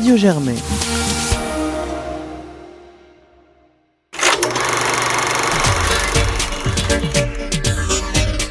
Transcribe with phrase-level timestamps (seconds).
[0.00, 0.56] Radio Germain.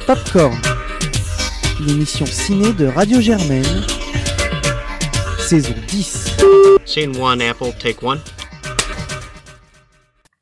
[0.05, 0.56] Popcorn,
[1.88, 3.65] l'émission ciné de Radio Germaine,
[5.39, 6.38] saison 10.
[6.85, 8.20] Scene one, Apple, take one.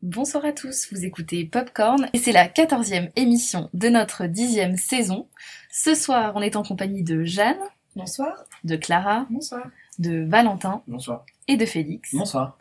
[0.01, 5.29] Bonsoir à tous, vous écoutez Popcorn et c'est la quatorzième émission de notre dixième saison.
[5.71, 7.55] Ce soir, on est en compagnie de Jeanne.
[7.95, 8.43] Bonsoir.
[8.65, 9.25] De Clara.
[9.29, 9.63] Bonsoir.
[9.99, 10.83] De Valentin.
[10.87, 11.25] Bonsoir.
[11.47, 12.13] Et de Félix.
[12.13, 12.57] Bonsoir.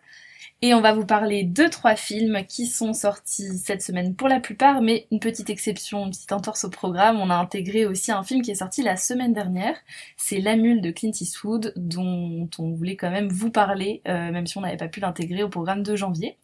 [0.62, 4.40] Et on va vous parler de trois films qui sont sortis cette semaine pour la
[4.40, 7.20] plupart, mais une petite exception, une petite entorse au programme.
[7.20, 9.76] On a intégré aussi un film qui est sorti la semaine dernière.
[10.16, 14.46] C'est La Mule de Clint Eastwood, dont on voulait quand même vous parler, euh, même
[14.46, 16.38] si on n'avait pas pu l'intégrer au programme de janvier.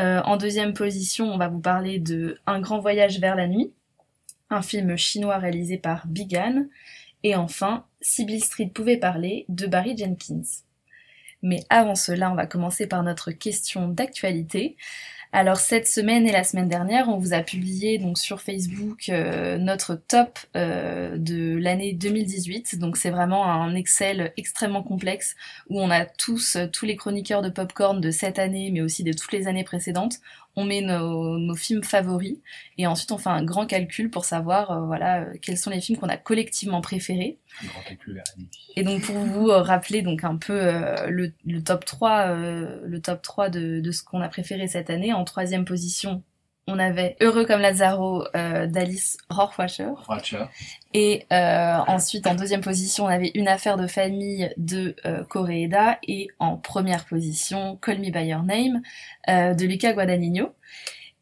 [0.00, 3.72] Euh, en deuxième position, on va vous parler de Un grand voyage vers la nuit,
[4.50, 6.66] un film chinois réalisé par Bigan.
[7.22, 10.42] Et enfin, Sibyl Street pouvait parler de Barry Jenkins.
[11.42, 14.76] Mais avant cela, on va commencer par notre question d'actualité.
[15.32, 19.58] Alors cette semaine et la semaine dernière, on vous a publié donc sur Facebook euh,
[19.58, 22.78] notre top euh, de l'année 2018.
[22.78, 25.36] Donc c'est vraiment un Excel extrêmement complexe
[25.68, 29.12] où on a tous tous les chroniqueurs de popcorn de cette année, mais aussi de
[29.12, 30.20] toutes les années précédentes.
[30.56, 32.38] On met nos, nos films favoris
[32.78, 35.82] et ensuite on fait un grand calcul pour savoir euh, voilà euh, quels sont les
[35.82, 37.38] films qu'on a collectivement préférés.
[37.62, 38.22] Un grand calcul.
[38.74, 40.54] Et donc pour vous euh, rappeler donc un peu
[41.08, 44.90] le, le top 3, euh, le top 3 de, de ce qu'on a préféré cette
[44.90, 46.22] année, en troisième position,
[46.68, 49.92] on avait Heureux comme Lazaro euh, d'Alice Rohrwacher.
[50.94, 55.98] Et euh, ensuite, en deuxième position, on avait Une affaire de famille de euh, Koreeda.
[56.06, 58.82] Et en première position, Call Me By Your Name
[59.28, 60.54] euh, de Luca Guadagnino.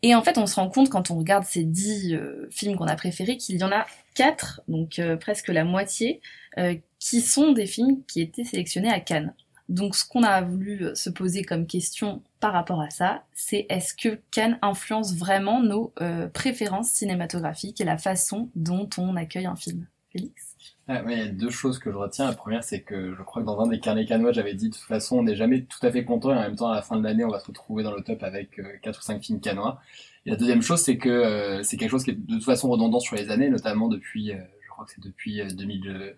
[0.02, 2.86] Et en fait, on se rend compte quand on regarde ces dix euh, films qu'on
[2.86, 6.20] a préférés qu'il y en a quatre, donc euh, presque la moitié,
[6.58, 9.34] euh, qui sont des films qui étaient sélectionnés à Cannes.
[9.68, 13.94] Donc ce qu'on a voulu se poser comme question par rapport à ça, c'est est-ce
[13.94, 19.56] que Cannes influence vraiment nos euh, préférences cinématographiques et la façon dont on accueille un
[19.56, 19.86] film?
[20.12, 20.54] Félix?
[20.86, 22.26] Il y a deux choses que je retiens.
[22.26, 24.74] La première, c'est que je crois que dans un des carnets canois, j'avais dit de
[24.74, 26.82] toute façon, on n'est jamais tout à fait content et en même temps, à la
[26.82, 29.22] fin de l'année, on va se retrouver dans le top avec euh, quatre ou cinq
[29.24, 29.80] films canois.
[30.26, 32.68] Et la deuxième chose, c'est que euh, c'est quelque chose qui est de toute façon
[32.68, 36.12] redondant sur les années, notamment depuis, euh, je crois que c'est depuis euh, 2000, euh,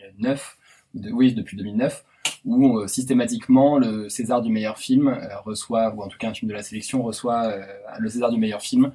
[0.00, 0.58] 2009,
[0.94, 2.04] ou de- oui, depuis 2009,
[2.44, 6.34] où euh, systématiquement le César du meilleur film euh, reçoit, ou en tout cas un
[6.34, 7.62] film de la sélection reçoit euh,
[7.98, 8.92] le César du meilleur film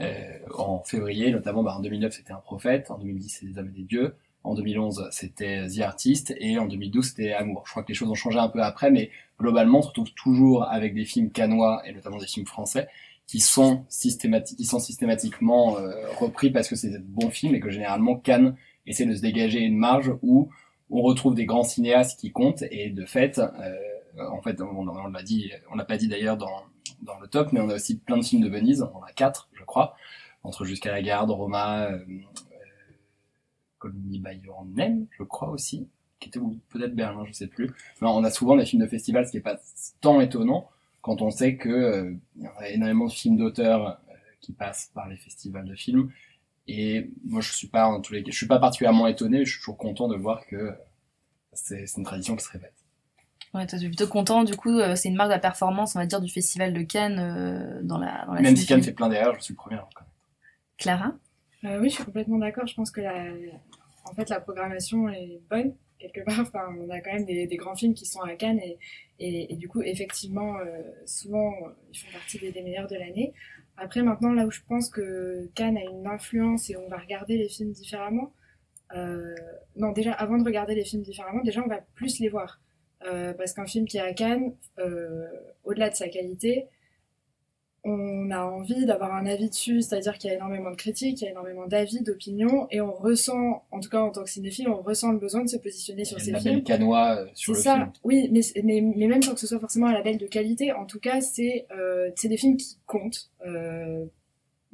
[0.00, 3.68] euh, en février, notamment bah, en 2009 c'était Un prophète, en 2010 c'était Des hommes
[3.68, 7.62] et des dieux, en 2011 c'était The Artist et en 2012 c'était Amour.
[7.66, 10.12] Je crois que les choses ont changé un peu après, mais globalement on se retrouve
[10.14, 12.88] toujours avec des films canois et notamment des films français
[13.28, 17.60] qui sont, systémati- qui sont systématiquement euh, repris parce que c'est des bons films et
[17.60, 18.56] que généralement Cannes
[18.86, 20.48] essaie de se dégager une marge où
[20.90, 25.22] on retrouve des grands cinéastes qui comptent et de fait, euh, en fait, on, l'a
[25.22, 26.62] dit, on l'a pas dit d'ailleurs dans,
[27.02, 29.12] dans le top, mais on a aussi plein de films de Venise, on en a
[29.12, 29.94] quatre, je crois,
[30.44, 31.98] entre Jusqu'à la garde, Roma, euh,
[33.84, 35.88] euh, By Your Name, je crois aussi,
[36.20, 37.70] qui était peut-être Berlin, je sais plus.
[38.00, 39.58] On a souvent des films de festival, ce qui est pas
[40.00, 40.68] tant étonnant
[41.02, 44.90] quand on sait que euh, il y a énormément de films d'auteurs euh, qui passent
[44.94, 46.10] par les festivals de films.
[46.68, 49.44] Et moi, je suis pas, en tous les cas, je suis pas particulièrement étonné.
[49.44, 50.72] Je suis toujours content de voir que
[51.52, 52.74] c'est une tradition qui se répète.
[53.54, 55.94] Ouais, toi, tu es plutôt content, du coup, euh, c'est une marque de la performance,
[55.94, 58.82] on va dire, du Festival de Cannes euh, dans la, dans la Même si Cannes
[58.82, 60.16] fait plein d'erreurs, je suis le premier à le reconnaître.
[60.78, 61.12] Clara?
[61.64, 62.66] Euh, oui, je suis complètement d'accord.
[62.66, 63.26] Je pense que la,
[64.04, 66.40] en fait, la programmation est bonne quelque part.
[66.40, 68.78] Enfin, on a quand même des, des grands films qui sont à Cannes et,
[69.18, 71.52] et, et du coup, effectivement, euh, souvent,
[71.92, 73.32] ils font partie des, des meilleurs de l'année.
[73.76, 77.36] Après, maintenant, là où je pense que Cannes a une influence et on va regarder
[77.36, 78.32] les films différemment.
[78.94, 79.34] Euh,
[79.76, 82.60] non, déjà, avant de regarder les films différemment, déjà, on va plus les voir.
[83.04, 85.26] Euh, parce qu'un film qui est à Cannes, euh,
[85.64, 86.68] au-delà de sa qualité,
[87.84, 91.24] on a envie d'avoir un avis dessus, c'est-à-dire qu'il y a énormément de critiques, il
[91.24, 94.68] y a énormément d'avis, d'opinions, et on ressent, en tout cas en tant que cinéphile,
[94.68, 96.62] on ressent le besoin de se positionner sur ces films.
[96.62, 97.92] canois euh, sur C'est le ça, film.
[98.04, 100.86] oui, mais, mais, mais même sans que ce soit forcément un label de qualité, en
[100.86, 104.04] tout cas, c'est euh, c'est des films qui comptent, euh,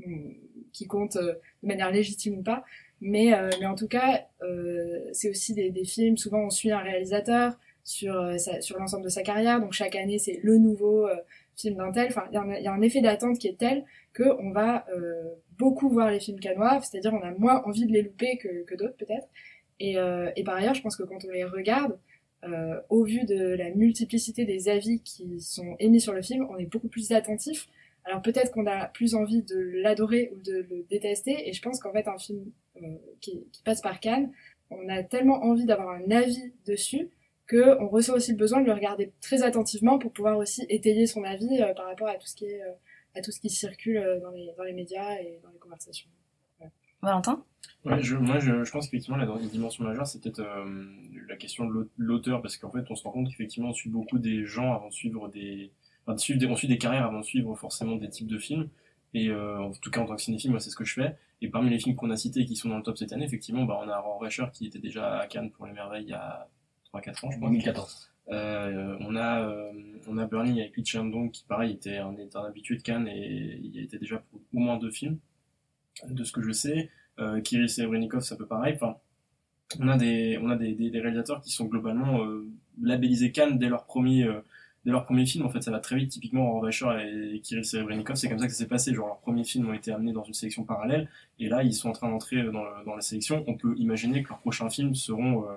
[0.05, 0.31] hmm,
[0.73, 2.65] qui comptent euh, de manière légitime ou pas,
[3.01, 6.73] mais, euh, mais en tout cas, euh, c'est aussi des, des films, souvent on suit
[6.73, 11.07] un réalisateur sur, sa- sur l'ensemble de sa carrière, donc chaque année c'est le nouveau
[11.07, 11.15] euh,
[11.61, 13.85] film d'un tel, enfin, il y, a un- effet d'attente qui est tel
[14.17, 15.25] qu'on va euh,
[15.59, 18.75] beaucoup voir les films canois, c'est-à-dire on a moins envie de les louper que, que
[18.75, 19.29] d'autres peut-être,
[19.81, 21.99] et, euh, et par ailleurs, je pense que quand on les regarde,
[22.45, 26.57] euh, au vu de la multiplicité des avis qui sont émis sur le film, on
[26.57, 27.67] est beaucoup plus attentif.
[28.05, 31.81] Alors peut-être qu'on a plus envie de l'adorer ou de le détester, et je pense
[31.81, 32.45] qu'en fait un film
[32.83, 34.31] euh, qui, qui passe par Cannes,
[34.71, 37.09] on a tellement envie d'avoir un avis dessus
[37.49, 41.07] que on ressent aussi le besoin de le regarder très attentivement pour pouvoir aussi étayer
[41.07, 42.73] son avis euh, par rapport à tout ce qui euh,
[43.17, 46.09] à tout ce qui circule euh, dans les dans les médias et dans les conversations.
[47.01, 47.45] Valentin?
[48.01, 50.43] Je, moi, je, je pense qu'effectivement, la, dimension majeure, c'est peut-être
[51.29, 53.89] la question de l'au- l'auteur, parce qu'en fait, on se rend compte qu'effectivement, on suit
[53.89, 55.71] beaucoup des gens avant de suivre des,
[56.05, 58.69] enfin, on suit des carrières avant de suivre forcément des types de films.
[59.15, 61.17] Et en tout cas, en tant que cinéphile, moi, c'est ce que je fais.
[61.41, 63.25] Et parmi les films qu'on a cités et qui sont dans le top cette année,
[63.25, 66.11] effectivement, bah, on a Ron Recher qui était déjà à Cannes pour les merveilles il
[66.11, 66.49] y a
[66.93, 67.49] 3-4 ans, je pense.
[67.51, 68.11] 2014.
[68.31, 69.73] Euh, on a euh,
[70.07, 73.09] on a Burning avec Lee Chan-dong qui pareil était un, était un habitué de Cannes
[73.09, 75.19] et il y a été déjà pour au moins deux films
[76.09, 76.91] de ce que je sais.
[77.19, 78.75] Euh, Kirill Serebrennikov c'est un peu pareil.
[78.75, 78.97] Enfin,
[79.81, 82.47] on a des on a des, des, des réalisateurs qui sont globalement euh,
[82.83, 84.41] labellisés Cannes dès leur premier euh,
[84.85, 85.45] dès leur premier film.
[85.47, 86.11] En fait, ça va très vite.
[86.11, 86.87] Typiquement, Ron Recher
[87.35, 88.95] et Kirill Serebrennikov, c'est comme ça que ça s'est passé.
[88.95, 91.09] Genre leurs premiers films ont été amenés dans une sélection parallèle
[91.39, 93.45] et là ils sont en train d'entrer dans, le- dans la sélection.
[93.47, 95.55] On peut imaginer que leurs prochains films seront euh,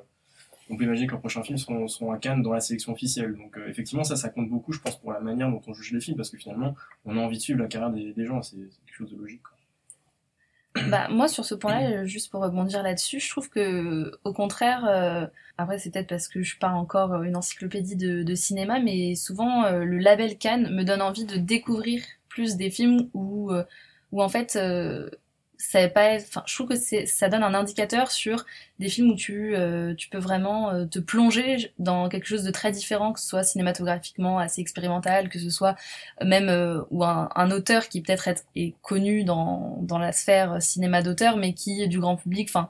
[0.71, 3.35] on peut imaginer que leurs prochains films seront, à Cannes dans la sélection officielle.
[3.35, 5.91] Donc euh, effectivement, ça, ça compte beaucoup, je pense, pour la manière dont on juge
[5.91, 6.75] les films, parce que finalement,
[7.05, 9.41] on a envie de suivre la carrière des, gens, c'est quelque chose de logique.
[10.87, 14.85] Bah, moi, sur ce point-là, euh, juste pour rebondir là-dessus, je trouve que, au contraire,
[14.85, 15.27] euh,
[15.57, 19.69] après, c'est peut-être parce que je suis pas encore une encyclopédie de, cinéma, mais souvent,
[19.69, 23.51] le label Cannes me donne envie de découvrir plus des films où,
[24.13, 24.57] en fait,
[25.61, 28.45] ça pas enfin, je trouve que c'est, ça donne un indicateur sur
[28.79, 32.49] des films où tu, euh, tu peux vraiment euh, te plonger dans quelque chose de
[32.51, 35.75] très différent, que ce soit cinématographiquement assez expérimental, que ce soit
[36.23, 40.61] même euh, ou un, un auteur qui peut-être est, est connu dans, dans la sphère
[40.61, 42.49] cinéma d'auteur, mais qui est du grand public.
[42.49, 42.67] Enfin,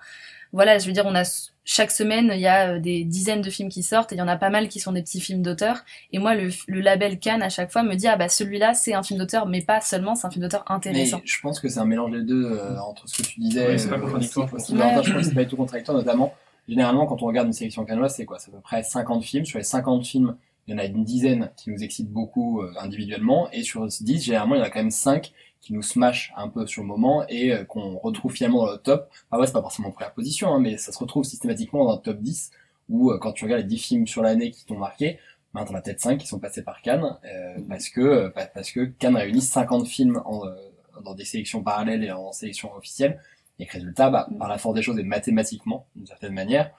[0.53, 1.23] voilà, je veux dire, on a
[1.63, 4.21] chaque semaine, il y a euh, des dizaines de films qui sortent et il y
[4.21, 5.83] en a pas mal qui sont des petits films d'auteur.
[6.11, 8.93] Et moi, le, le label Cannes à chaque fois me dit ah bah celui-là c'est
[8.93, 11.21] un film d'auteur, mais pas seulement, c'est un film d'auteur Mais intéressant.
[11.23, 13.67] je pense que c'est un mélange des deux euh, entre ce que tu disais.
[13.67, 14.79] Ouais, c'est pas euh, contradictoire, aussi pense.
[14.79, 15.03] Valentin, Ouais.
[15.03, 16.33] je crois que c'est pas du tout contradictoire, notamment.
[16.67, 18.39] Généralement, quand on regarde une sélection cannoise, c'est quoi?
[18.39, 19.45] C'est à peu près 50 films.
[19.45, 20.35] Sur les 50 films,
[20.67, 24.23] il y en a une dizaine qui nous excitent beaucoup euh, individuellement, et sur 10,
[24.23, 26.87] généralement, il y en a quand même 5 qui nous smash un peu sur le
[26.87, 29.09] moment et euh, qu'on retrouve finalement dans le top.
[29.31, 31.95] Ah ouais, c'est pas forcément en première position, hein, mais ça se retrouve systématiquement dans
[31.95, 32.51] le top 10,
[32.89, 35.19] où euh, quand tu regardes les 10 films sur l'année qui t'ont marqué,
[35.53, 38.45] ben, t'en as peut-être 5 qui sont passés par Cannes, euh, parce que euh, pa-
[38.47, 40.55] parce que Cannes réunit 50 films en, euh,
[41.03, 43.19] dans des sélections parallèles et en sélection officielle,
[43.59, 46.71] et que résultat, bah, par la force des choses et mathématiquement, d'une certaine manière,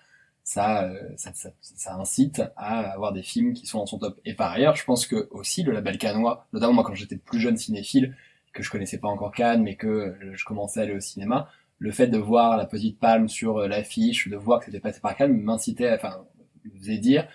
[0.44, 4.21] ça, euh, ça, ça, ça incite à avoir des films qui sont dans son top.
[4.25, 7.41] Et par ailleurs, je pense que aussi le label cannois, notamment moi quand j'étais plus
[7.41, 8.17] jeune cinéphile,
[8.53, 11.49] que je connaissais pas encore Cannes, mais que je commençais à aller au cinéma,
[11.79, 15.00] le fait de voir la petite palme sur euh, l'affiche, de voir que c'était passé
[15.00, 16.25] par Cannes, m'incitait, enfin,
[16.65, 17.27] me faisait dire,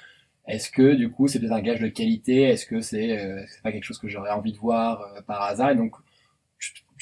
[0.48, 3.72] est-ce que du coup c'est peut-être un gage de qualité, est-ce que c'est euh, pas
[3.72, 5.96] quelque chose que j'aurais envie de voir euh, par hasard, et donc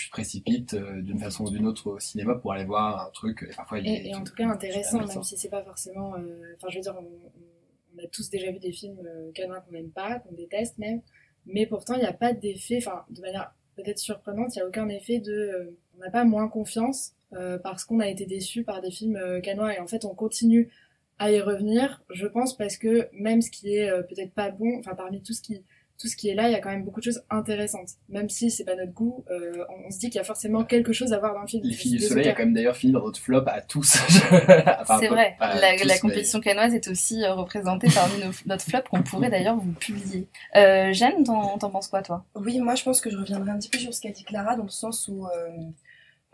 [0.05, 3.11] je te précipite euh, d'une façon ou d'une autre au cinéma pour aller voir un
[3.11, 6.15] truc, et parfois il Et, et en tout cas intéressant, même si c'est pas forcément.
[6.15, 9.71] euh, Enfin, je veux dire, on, a tous déjà vu des films euh, canadiens qu'on
[9.71, 11.01] n'aime pas, qu'on déteste même,
[11.45, 12.77] mais pourtant il n'y a pas d'effet.
[12.77, 15.31] Enfin, de manière peut-être surprenante, il n'y a aucun effet de.
[15.31, 19.15] euh, on n'a pas moins confiance euh, parce qu'on a été déçu par des films
[19.15, 20.69] euh, canois et en fait on continue
[21.17, 22.03] à y revenir.
[22.09, 25.33] Je pense parce que même ce qui est euh, peut-être pas bon, enfin parmi tout
[25.33, 25.63] ce qui
[25.97, 27.89] tout ce qui est là, il y a quand même beaucoup de choses intéressantes.
[28.09, 30.63] Même si c'est pas notre goût, euh, on, on se dit qu'il y a forcément
[30.65, 31.63] quelque chose à voir dans le film.
[31.63, 33.95] Les filles du soleil a quand même d'ailleurs fini dans notre flop à tous.
[34.81, 38.31] Enfin, C'est vrai, la, tous, la mais- compétition cannoise est aussi euh, représentée parmi nos,
[38.45, 40.27] notre flop qu'on pourrait d'ailleurs vous publier.
[40.55, 42.25] Euh, Jeanne, t'en t'en penses quoi toi?
[42.35, 44.55] Oui, moi je pense que je reviendrai un petit peu sur ce qu'a dit Clara
[44.55, 45.29] dans le sens où euh,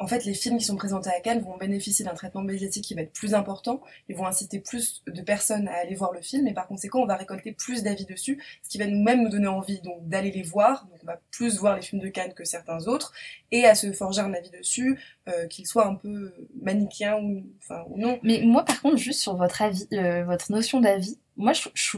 [0.01, 2.93] en fait les films qui sont présentés à Cannes vont bénéficier d'un traitement médiatique qui
[2.93, 6.47] va être plus important, ils vont inciter plus de personnes à aller voir le film.
[6.47, 9.29] Et par conséquent on va récolter plus d'avis dessus, ce qui va nous même nous
[9.29, 12.33] donner envie donc d'aller les voir, donc on va plus voir les films de Cannes
[12.33, 13.13] que certains autres
[13.51, 18.19] et à se forger un avis dessus, euh, qu'il soit un peu manichéen ou non.
[18.23, 21.97] Mais moi, par contre, juste sur votre avis, euh, votre notion d'avis, moi, je, je,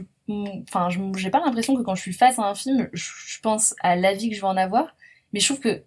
[0.67, 3.95] enfin, j'ai pas l'impression que quand je suis face à un film, je pense à
[3.95, 4.95] l'avis que je vais en avoir,
[5.31, 5.83] mais je trouve que,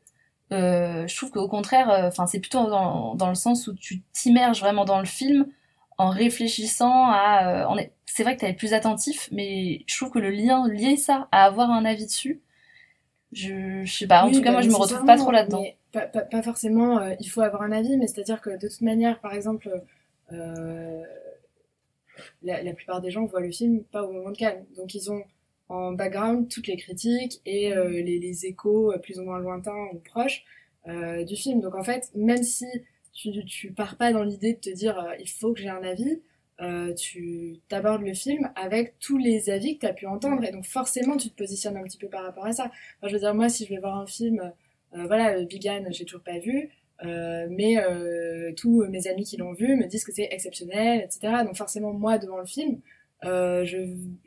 [0.52, 4.02] euh, je trouve qu'au contraire, euh, enfin, c'est plutôt dans, dans le sens où tu
[4.12, 5.46] t'immerges vraiment dans le film
[5.98, 10.30] en réfléchissant à, euh, c'est vrai que t'es plus attentif, mais je trouve que le
[10.30, 12.40] lien, lier ça à avoir un avis dessus,
[13.32, 15.30] je, je sais pas, en Oui, tout cas, bah, moi, je me retrouve pas trop
[15.32, 15.64] là-dedans.
[15.92, 18.82] Pas, pas, pas forcément, euh, il faut avoir un avis, mais c'est-à-dire que de toute
[18.82, 19.68] manière, par exemple,
[20.32, 21.02] euh,
[22.42, 24.64] la, la plupart des gens voient le film pas au moment de Cannes.
[24.76, 25.22] Donc ils ont
[25.68, 29.88] en background toutes les critiques et euh, les, les échos euh, plus ou moins lointains
[29.92, 30.44] ou proches
[30.88, 31.60] euh, du film.
[31.60, 32.66] Donc en fait, même si
[33.12, 36.20] tu, tu pars pas dans l'idée de te dire il faut que j'ai un avis,
[36.62, 40.52] euh, tu t'abordes le film avec tous les avis que tu as pu entendre et
[40.52, 42.64] donc forcément tu te positionnes un petit peu par rapport à ça.
[42.64, 44.40] Enfin, je veux dire, moi si je vais voir un film,
[44.94, 46.70] euh, voilà, Bigan, j'ai toujours pas vu,
[47.04, 47.76] euh, mais
[48.56, 51.44] tous mes amis qui l'ont vu me disent que c'est exceptionnel, etc.
[51.44, 52.80] Donc forcément, moi, devant le film,
[53.26, 53.76] euh, je,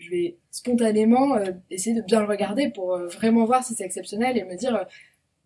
[0.09, 4.37] vais spontanément euh, essayer de bien le regarder pour euh, vraiment voir si c'est exceptionnel
[4.37, 4.85] et me dire,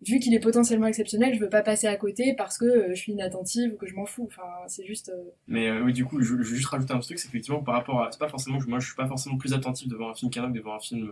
[0.06, 3.12] vu qu'il est potentiellement exceptionnel, je veux pas passer à côté parce que je suis
[3.12, 4.26] inattentive ou que je m'en fous.
[4.26, 5.12] Enfin, c'est juste.
[5.46, 8.02] Mais oui, du coup, je, je veux juste rajouter un truc, c'est qu'effectivement, par rapport
[8.02, 8.10] à.
[8.12, 10.58] C'est pas forcément moi, je suis pas forcément plus attentif devant un film canon que
[10.58, 11.10] devant un film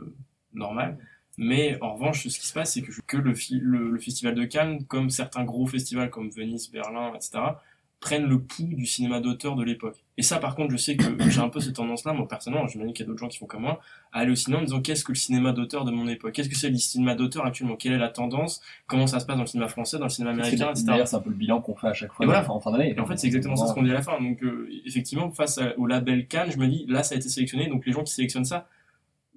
[0.52, 0.98] normal.
[1.38, 4.44] Mais en revanche, ce qui se passe, c'est que, que le, fi- le festival de
[4.44, 7.38] Cannes, comme certains gros festivals comme Venise, Berlin, etc.,
[8.02, 9.96] prennent le pouls du cinéma d'auteur de l'époque.
[10.18, 12.92] Et ça, par contre, je sais que j'ai un peu cette tendance-là, moi personnellement, j'imagine
[12.92, 13.80] qu'il y a d'autres gens qui font comme moi,
[14.12, 16.32] à aller au cinéma en disant qu'est-ce que le cinéma d'auteur de mon époque?
[16.32, 17.76] Qu'est-ce que c'est le cinéma d'auteur actuellement?
[17.76, 18.60] Quelle est la tendance?
[18.86, 20.84] Comment ça se passe dans le cinéma français, dans le cinéma américain, etc.
[20.88, 22.50] D'ailleurs, c'est un peu le bilan qu'on fait à chaque fois Et voilà.
[22.50, 22.92] en fin d'année.
[22.94, 24.20] Et en fait, c'est exactement ça ce qu'on dit à la fin.
[24.20, 27.68] Donc, euh, effectivement, face au label Cannes, je me dis, là, ça a été sélectionné.
[27.68, 28.68] Donc, les gens qui sélectionnent ça,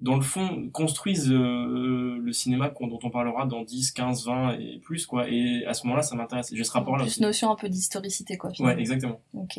[0.02, 4.78] dans le fond, construisent euh, le cinéma dont on parlera dans 10, 15, 20 et
[4.84, 5.26] plus, quoi.
[5.28, 6.50] Et à ce moment-là, ça m'intéresse.
[6.52, 7.22] J'ai ce rapport-là Plus aussi.
[7.22, 8.50] notion un peu d'historicité, quoi.
[8.60, 9.20] Ouais, exactement.
[9.32, 9.58] Ok.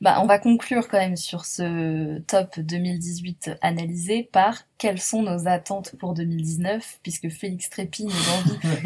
[0.00, 5.46] Bah, on va conclure quand même sur ce top 2018 analysé par quelles sont nos
[5.46, 8.38] attentes pour 2019, puisque Félix Trépigne a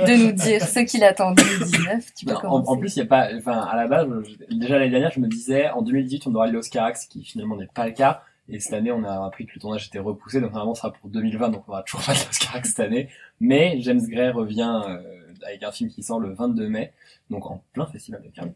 [0.05, 2.13] envie de nous dire ce qu'il attend en 2019.
[2.15, 2.69] Tu peux Non, en, commencer.
[2.71, 5.21] en plus, il y a pas, enfin, à la base, je- déjà l'année dernière, je
[5.21, 8.23] me disais, en 2018, on aura le Oscarax, qui finalement n'est pas le cas.
[8.49, 10.93] Et cette année, on a appris que le tournage était repoussé, donc normalement, ce sera
[10.93, 13.09] pour 2020, donc on aura toujours pas de l'Oscarax cette année.
[13.41, 16.93] Mais James Gray revient euh, avec un film qui sort le 22 mai,
[17.31, 18.55] donc en plein festival de Cannes,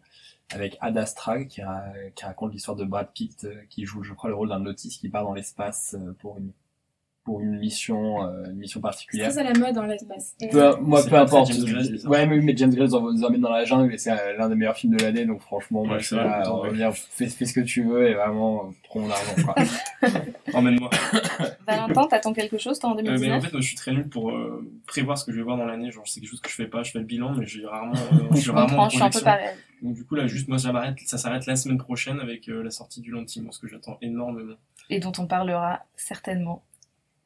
[0.51, 1.63] avec Ad Astra, qui,
[2.15, 5.01] qui raconte l'histoire de Brad Pitt, euh, qui joue, je crois, le rôle d'un autiste
[5.01, 6.53] qui part dans l'espace euh, pour une
[7.27, 9.31] pour une mission, euh, une mission C'est particulière.
[9.31, 10.35] très à la mode dans l'espace.
[10.51, 11.53] Peu- moi, C'est peu importe.
[11.53, 14.37] James c'est ouais, mais, mais James Gray nous emmène dans la jungle et c'est euh,
[14.39, 16.49] l'un des meilleurs films de l'année, donc franchement, moi, Ouais, je c'est suis là, vrai,
[16.49, 19.55] on va dire, fais, fais ce que tu veux et vraiment, prends mon argent, quoi.
[20.55, 20.89] Emmène-moi.
[21.67, 23.93] Valentin, t'attends quelque chose, toi, en Euh, mais en 2019 fait, moi, je suis très
[23.93, 25.91] nul pour euh, prévoir ce que je vais voir dans l'année.
[25.91, 26.83] Genre, c'est quelque chose que je fais pas.
[26.83, 29.11] Je fais le bilan, mais j'ai rarement, euh, Je rarement comprends, en je suis un
[29.11, 29.49] peu pareil.
[29.83, 33.01] Donc, du coup, là, juste, moi, ça s'arrête la semaine prochaine avec euh, la sortie
[33.01, 34.55] du Lantimos, ce que j'attends énormément.
[34.91, 36.63] Et dont on parlera certainement.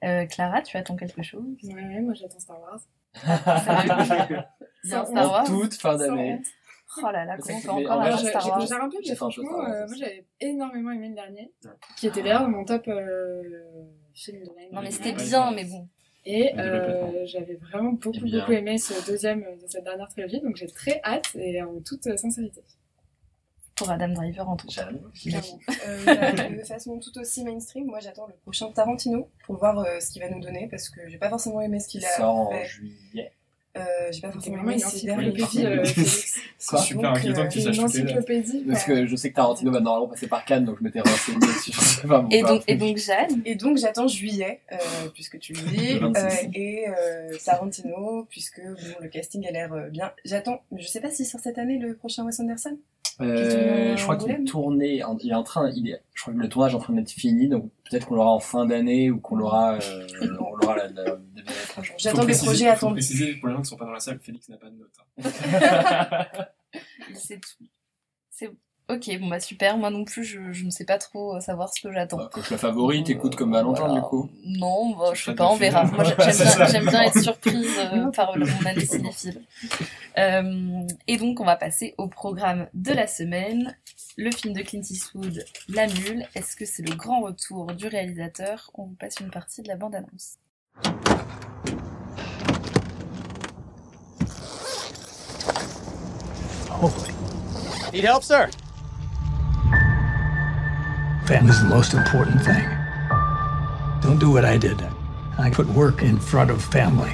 [0.04, 1.44] Euh, Clara, tu attends quelque chose?
[1.64, 2.80] Ouais, moi j'attends Star Wars.
[4.84, 5.44] Sans Star Wars?
[5.44, 6.40] Toute fin d'année.
[6.98, 8.60] Oh là là, comment Mais encore j'ai- Star j'ai Wars?
[8.60, 11.52] déjà un peu, mais un franchement, Star Wars euh, moi j'avais énormément aimé le dernier,
[11.64, 11.70] Ouais.
[11.96, 13.42] qui était d'ailleurs dans mon top euh,
[14.14, 14.70] film de l'année.
[14.72, 15.88] Non mais c'était bien, mais bon.
[16.26, 20.56] Et On euh, j'avais vraiment beaucoup, beaucoup aimé ce deuxième de cette dernière trilogie, donc
[20.56, 22.62] j'ai très hâte et en toute sincérité.
[23.80, 24.88] Pour Adam Driver en tout cas.
[25.88, 30.10] Euh, de façon tout aussi mainstream, moi j'attends le prochain Tarantino pour voir euh, ce
[30.10, 32.36] qu'il va nous donner parce que j'ai pas forcément aimé ce qu'il Il a sort
[32.36, 32.66] en fait.
[32.66, 33.32] juillet.
[33.78, 35.82] Euh, j'ai pas forcément aimé ses derniers films.
[35.84, 37.78] C'est super inquiétant euh, que tu saches.
[38.66, 41.38] Parce que je sais que Tarantino va normalement passer par Cannes, donc je m'étais renseigné
[41.38, 44.76] dessus, je sais pas Et donc, et donc Jeanne, Et donc j'attends juillet, euh,
[45.14, 46.20] puisque tu le dis, Le 26.
[46.20, 50.12] euh, et euh, Tarantino, puisque bon, le casting a l'air euh, bien.
[50.24, 52.76] J'attends, mais je sais pas si sur cette année le prochain Wes Anderson.
[53.20, 56.32] Euh, je crois qu'il est tourné, en- il est en train, il est, je crois
[56.34, 59.10] que le tournage est en train d'être fini, donc peut-être qu'on l'aura en fin d'année
[59.10, 60.06] ou qu'on l'aura, euh,
[60.40, 61.96] on l'aura la, la, d'année prochaine.
[61.98, 62.94] J'attends des projets faut attendus.
[62.94, 64.96] préciser pour les gens qui sont pas dans la salle, Félix n'a pas de notes.
[65.18, 66.44] hein.
[67.10, 67.64] il sait tout.
[68.30, 68.50] C'est
[68.94, 69.76] ok, bon bah super.
[69.78, 72.16] Moi non plus, je, je ne sais pas trop euh, savoir ce que j'attends.
[72.18, 73.94] Bah, Coche la favorite, écoute comme Valentin, Voilà.
[74.00, 74.28] du coup.
[74.44, 75.84] Non, bah, je sais pas pas, on verra.
[75.84, 76.04] Moi,
[76.70, 79.42] j'aime bien, être surprise euh, par le- mon année cinéphile.
[80.18, 83.76] Euh, et donc, on va passer au programme de la semaine.
[84.16, 86.26] Le film de Clint Eastwood, La Mule.
[86.34, 88.70] Est-ce que c'est le grand retour du réalisateur?
[88.74, 90.36] On vous passe une partie de la bande-annonce.
[97.92, 98.48] Need help, sir?
[101.30, 102.68] Family's the most important thing.
[104.02, 104.84] Don't do what I did.
[105.38, 107.12] I put work in front of family.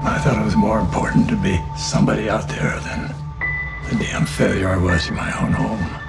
[0.00, 3.14] I thought it was more important to be somebody out there than
[3.90, 6.03] the damn failure I was in my own home.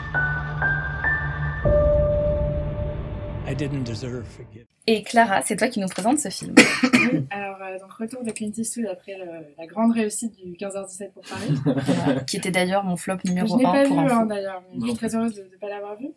[4.88, 6.54] Et Clara, c'est toi qui nous présente ce film.
[7.14, 11.12] Oui, alors euh, donc retour de Clint Eastwood après le- la grande réussite du 15h17
[11.12, 11.54] pour Paris.
[12.26, 14.16] Qui était d'ailleurs mon flop je numéro n'ai pas 1 vu pour info.
[14.16, 16.08] hein, d'ailleurs, mais je suis très heureuse de ne pas l'avoir vu.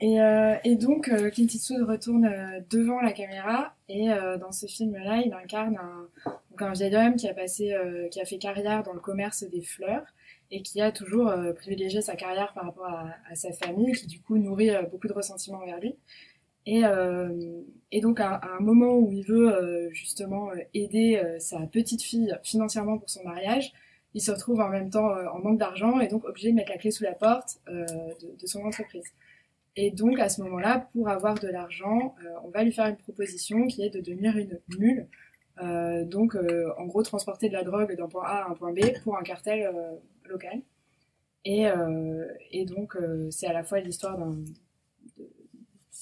[0.00, 4.52] Et, euh, et donc euh, Clint Eastwood retourne euh, devant la caméra et euh, dans
[4.52, 8.24] ce film-là, il incarne un, donc un vieil homme qui a passé, euh, qui a
[8.24, 10.04] fait carrière dans le commerce des fleurs
[10.52, 14.06] et qui a toujours euh, privilégié sa carrière par rapport à, à sa famille, qui
[14.06, 15.96] du coup nourrit euh, beaucoup de ressentiments envers lui.
[16.66, 21.60] Et, euh, et donc à, un moment où il veut euh, justement euh, aider sa
[21.66, 23.72] petite fille financièrement pour son mariage,
[24.14, 26.78] il se retrouve en même temps en manque d'argent et donc obligé de mettre la
[26.78, 27.86] clé sous la porte euh,
[28.40, 29.06] de, son entreprise.
[29.76, 32.96] Et donc à ce moment-là, pour avoir de l'argent, euh, on va lui faire une
[32.96, 35.06] proposition qui est de devenir une mule.
[35.62, 36.36] Euh, donc
[36.78, 39.22] en gros transporter de la drogue d'un point A à un point B pour un
[39.22, 39.70] cartel
[40.28, 40.60] local.
[41.44, 41.66] Et,
[42.50, 42.98] et donc
[43.30, 44.36] c'est à la fois l'histoire d'un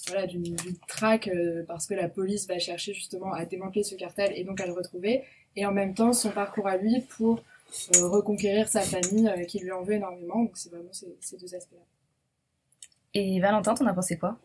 [0.09, 4.33] voilà, d'une traque euh, parce que la police va chercher justement à démanteler ce cartel
[4.35, 5.25] et donc à le retrouver.
[5.57, 7.41] Et en même temps, son parcours à lui pour
[7.97, 10.45] euh, reconquérir sa famille euh, qui lui en veut énormément.
[10.45, 11.85] Donc c'est vraiment ces, ces deux aspects-là.
[13.15, 14.38] Et Valentin, t'en as pensé quoi?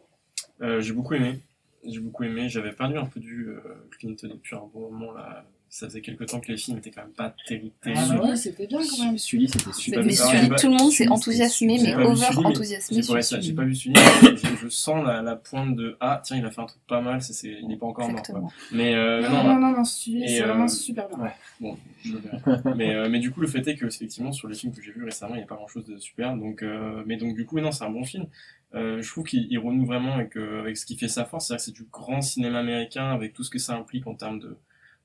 [0.62, 1.40] Euh, j'ai beaucoup aimé.
[1.84, 2.50] J'ai beaucoup aimé.
[2.50, 5.46] J'avais perdu un peu du euh, Clint depuis un bon moment là.
[5.76, 7.72] Ça faisait quelques temps que les films étaient quand même pas terribles.
[7.82, 8.22] Ah terribles.
[8.30, 9.18] oui, c'était bien quand même.
[9.18, 10.06] Sully, c'était super.
[10.06, 12.46] Mais Sully, tout le monde s'est Sully, enthousiasmé, mais over Sully.
[12.46, 13.56] enthousiasmé J'ai sur ouais, ça, j'ai Sully.
[13.56, 13.94] pas vu Sully.
[14.22, 16.80] mais je, je sens la, la pointe de ah tiens il a fait un truc
[16.88, 17.20] pas mal.
[17.42, 18.54] Il n'est pas encore mort.
[18.72, 19.86] Mais euh, non, non, non, non, Et,
[20.28, 21.18] c'est euh, vraiment super bien.
[21.18, 21.32] ouais.
[21.60, 24.54] Bon, je le mais, euh, mais du coup, le fait est que, effectivement, sur les
[24.54, 26.38] films que j'ai vus récemment, il n'y a pas grand chose de super.
[26.38, 28.28] Donc, euh, mais donc, du coup, non, c'est un bon film.
[28.76, 31.48] Euh, je trouve qu'il il renoue vraiment avec, euh, avec ce qui fait sa force.
[31.48, 34.38] C'est-à-dire que c'est du grand cinéma américain avec tout ce que ça implique en termes
[34.40, 34.56] de,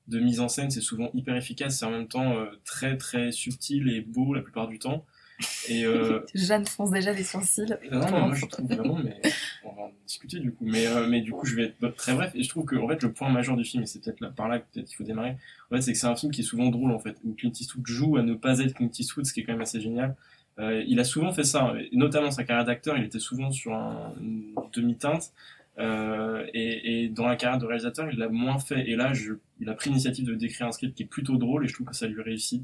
[0.09, 0.71] de mise en scène.
[0.71, 1.79] C'est souvent hyper efficace.
[1.79, 5.05] C'est en même temps euh, très, très subtil et beau la plupart du temps.
[5.69, 7.65] Et, euh, Jeanne fonce déjà les sourcils.
[7.91, 9.21] non, mais moi je trouve vraiment, mais
[9.63, 10.65] on va en discuter du coup.
[10.65, 12.31] Mais, euh, mais du coup, je vais être très bref.
[12.35, 14.29] Et je trouve que en fait, le point majeur du film, et c'est peut-être là,
[14.29, 15.37] par là que peut-être il faut démarrer,
[15.71, 17.51] en fait, c'est que c'est un film qui est souvent drôle en fait, où Clint
[17.57, 20.15] Eastwood joue à ne pas être Clint Eastwood, ce qui est quand même assez génial.
[20.59, 24.13] Euh, il a souvent fait ça, notamment sa carrière d'acteur, il était souvent sur un,
[24.19, 25.31] une demi-teinte.
[25.79, 28.87] Euh, et, et dans la carrière de réalisateur, il l'a moins fait.
[28.89, 31.65] Et là, je, il a pris l'initiative de décrire un script qui est plutôt drôle,
[31.65, 32.63] et je trouve que ça lui réussit.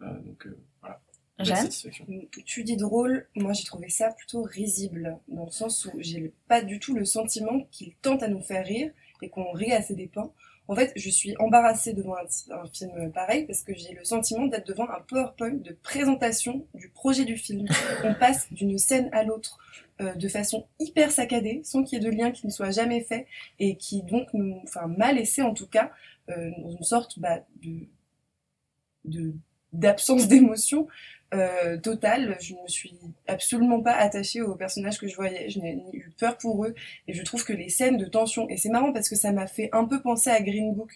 [0.00, 1.00] Euh, donc euh, voilà.
[1.38, 2.06] Jeanne satisfaction.
[2.44, 6.62] Tu dis drôle, moi j'ai trouvé ça plutôt risible, dans le sens où j'ai pas
[6.62, 8.90] du tout le sentiment qu'il tente à nous faire rire
[9.22, 10.32] et qu'on rit à ses dépens.
[10.66, 14.46] En fait, je suis embarrassée devant un, un film pareil parce que j'ai le sentiment
[14.46, 17.66] d'être devant un PowerPoint de présentation du projet du film.
[18.04, 19.58] On passe d'une scène à l'autre
[20.00, 23.00] euh, de façon hyper saccadée, sans qu'il y ait de lien qui ne soit jamais
[23.00, 23.26] fait
[23.58, 25.90] et qui donc nous, enfin, m'a laissé en tout cas
[26.30, 27.88] euh, dans une sorte bah, de
[29.04, 29.34] de
[29.72, 30.88] d'absence d'émotion
[31.34, 31.78] euh.
[31.82, 32.94] Je ne me suis
[33.26, 35.50] absolument pas attachée aux personnages que je voyais.
[35.50, 36.74] Je n'ai eu peur pour eux.
[37.06, 39.46] Et je trouve que les scènes de tension, et c'est marrant parce que ça m'a
[39.46, 40.90] fait un peu penser à Green Book,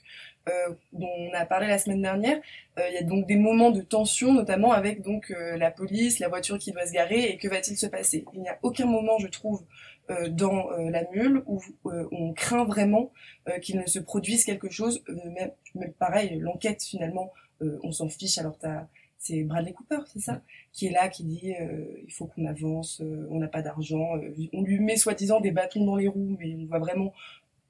[0.49, 2.40] euh, dont on a parlé la semaine dernière.
[2.79, 6.18] Euh, Il y a donc des moments de tension, notamment avec donc euh, la police,
[6.18, 8.25] la voiture qui doit se garer, et que va-t-il se passer?
[8.35, 9.62] Il n'y a aucun moment, je trouve,
[10.11, 13.12] euh, dans la mule où on craint vraiment
[13.61, 15.05] qu'il ne se produise quelque chose.
[15.09, 18.38] Même, même pareil, l'enquête finalement, on s'en fiche.
[18.38, 18.87] Alors t'as
[19.24, 23.00] c'est Bradley Cooper, c'est ça, qui est là, qui dit euh, il faut qu'on avance,
[23.00, 26.37] euh, on n'a pas d'argent, euh, on lui met soi-disant des bâtons dans les roues,
[26.40, 27.12] mais on voit vraiment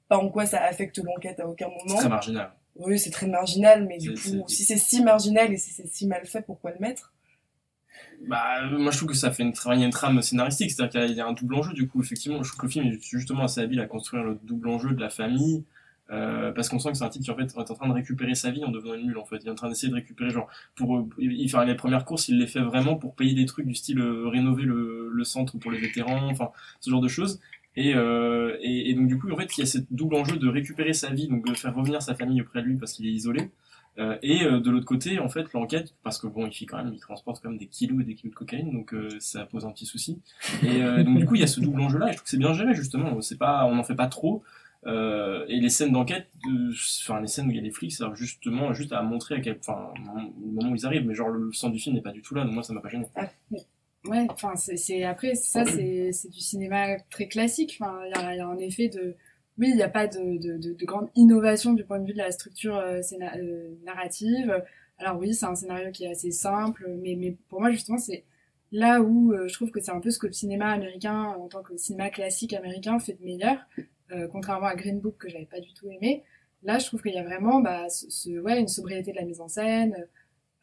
[0.09, 1.99] pas en quoi ça affecte l'enquête à aucun C'est moment.
[1.99, 2.51] très marginal.
[2.77, 5.71] Oui, c'est très marginal, mais du C'est- coup, c'est- si c'est si marginal et si
[5.71, 7.13] c'est si mal fait, pourquoi le mettre?
[8.27, 11.21] Bah, moi je trouve que ça fait une, tra- une trame scénaristique, c'est-à-dire qu'il y
[11.21, 12.41] a un double enjeu du coup, effectivement.
[12.41, 14.99] Je trouve que le film est justement assez habile à construire le double enjeu de
[15.01, 15.65] la famille,
[16.11, 17.93] euh, parce qu'on sent que c'est un type qui en fait est en train de
[17.93, 19.37] récupérer sa vie en devenant mule en fait.
[19.41, 22.27] Il est en train d'essayer de récupérer, genre, pour euh, il faire les premières courses,
[22.27, 25.57] il les fait vraiment pour payer des trucs du style euh, rénover le, le centre
[25.57, 27.39] pour les vétérans, enfin, ce genre de choses.
[27.75, 30.37] Et, euh, et, et donc du coup, en fait, il y a ce double enjeu
[30.37, 33.07] de récupérer sa vie, donc de faire revenir sa famille auprès de lui parce qu'il
[33.07, 33.49] est isolé.
[33.99, 36.77] Euh, et euh, de l'autre côté, en fait, l'enquête, parce que bon, il fait quand
[36.77, 39.45] même, il transporte quand même des kilos et des kilos de cocaïne, donc euh, ça
[39.45, 40.19] pose un petit souci.
[40.63, 42.29] Et euh, donc du coup, il y a ce double enjeu-là, et je trouve que
[42.29, 43.21] c'est bien géré justement.
[43.21, 44.43] C'est pas, on n'en fait pas trop.
[44.85, 46.27] Euh, et les scènes d'enquête,
[47.01, 49.39] enfin les scènes où il y a les flics, servent justement juste à montrer à
[49.39, 51.05] quel, enfin, le moment où ils arrivent.
[51.05, 52.81] Mais genre le sang du film n'est pas du tout là, donc moi ça m'a
[52.81, 53.05] pas gêné.
[54.05, 57.77] Ouais, enfin, c'est, après, ça, c'est, du cinéma très classique.
[57.79, 59.15] Enfin, il y a, un effet de,
[59.57, 62.11] oui, il n'y a pas de, de, de, de grande innovation du point de vue
[62.13, 64.61] de la structure euh, scéna- euh, narrative.
[64.97, 68.25] Alors oui, c'est un scénario qui est assez simple, mais, mais pour moi, justement, c'est
[68.73, 71.63] là où je trouve que c'est un peu ce que le cinéma américain, en tant
[71.63, 73.57] que cinéma classique américain, fait de meilleur,
[74.13, 76.23] euh, contrairement à Green Book que j'avais pas du tout aimé.
[76.63, 79.41] Là, je trouve qu'il y a vraiment bah, ce, ouais, une sobriété de la mise
[79.41, 80.07] en scène,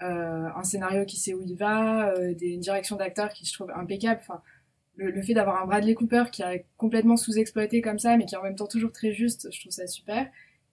[0.02, 3.70] euh, un scénario qui sait où il va, euh, une direction d'acteur qui je trouve
[3.70, 4.20] impeccable.
[4.22, 4.40] Enfin,
[4.96, 8.38] le, fait d'avoir un Bradley Cooper qui a complètement sous-exploité comme ça, mais qui est
[8.38, 10.26] en même temps toujours très juste, je trouve ça super.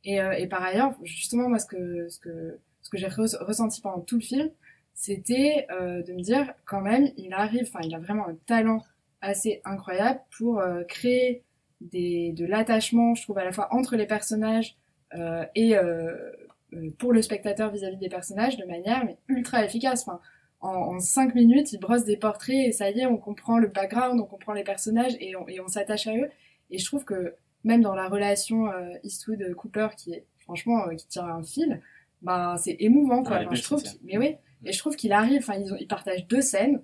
[0.03, 3.81] Et, et par ailleurs, justement, moi, ce que, ce que, ce que j'ai re- ressenti
[3.81, 4.49] pendant tout le film,
[4.93, 8.83] c'était de me dire, quand même, il arrive, enfin, il a vraiment un talent
[9.21, 11.43] assez incroyable pour créer
[11.81, 14.75] des, de l'attachement, je trouve, à la fois entre les personnages
[15.15, 16.31] euh, et euh,
[16.73, 20.01] euh, pour le spectateur vis-à-vis des personnages de manière mais ultra efficace.
[20.07, 20.19] Enfin,
[20.59, 23.67] en, en cinq minutes, il brosse des portraits et ça y est, on comprend le
[23.67, 26.29] background, on comprend les personnages et on, s'attache à eux.
[26.71, 31.25] Et je trouve que même dans la relation euh, Eastwood-Cooper, qui est franchement qui tire
[31.25, 31.81] un fil,
[32.21, 33.33] bah c'est émouvant quoi.
[33.33, 34.35] Ouais, Enfin, mais je trouve mais oui,
[34.65, 35.39] et je trouve qu'il arrive.
[35.39, 36.81] Enfin, ils, ont- ils partagent deux scènes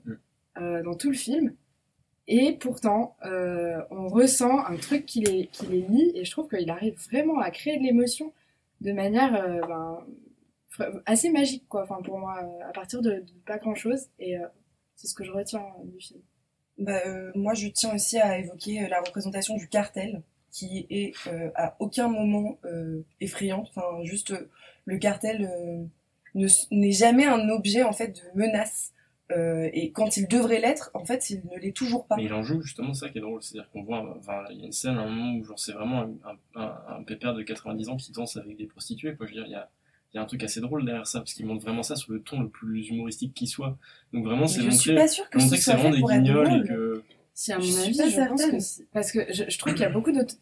[0.55, 0.83] Mm.
[0.83, 1.55] dans tout le film.
[2.27, 6.47] Et pourtant, euh, on ressent un truc qui les, qui les lie, et je trouve
[6.47, 8.33] qu'il arrive vraiment à créer de l'émotion
[8.81, 10.05] de manière euh, ben,
[11.05, 14.47] assez magique, quoi, enfin, pour moi, euh, à partir de, de pas grand-chose, et euh,
[14.95, 16.21] c'est ce que je retiens euh, du film.
[16.77, 17.01] Bah,
[17.35, 21.13] moi, je tiens aussi à évoquer la représentation du cartel, qui est
[21.55, 22.59] à aucun moment
[23.19, 23.67] effrayante.
[23.75, 24.33] Enfin, juste
[24.85, 25.49] le cartel
[26.33, 28.91] n'est jamais un objet en fait de menace.
[29.31, 32.17] Euh, et quand il devrait l'être, en fait, il ne l'est toujours pas.
[32.17, 34.63] Mais il en joue justement ça qui est drôle, c'est-à-dire qu'on voit, enfin, il y
[34.63, 37.41] a une scène, à un moment où genre c'est vraiment un, un, un, pépère de
[37.41, 39.25] 90 ans qui danse avec des prostituées, quoi.
[39.25, 39.69] Je veux dire, il y a,
[40.13, 42.11] il y a un truc assez drôle derrière ça, parce qu'il montre vraiment ça sur
[42.11, 43.77] le ton le plus humoristique qui soit.
[44.11, 46.01] Donc vraiment, c'est je montré, suis pas sûre que que c'est soit vraiment fait des
[46.01, 48.83] pour être guignols et que, Si, à Je mon suis avis, je pense que.
[48.91, 50.35] Parce que je, je trouve qu'il y a beaucoup d'auto-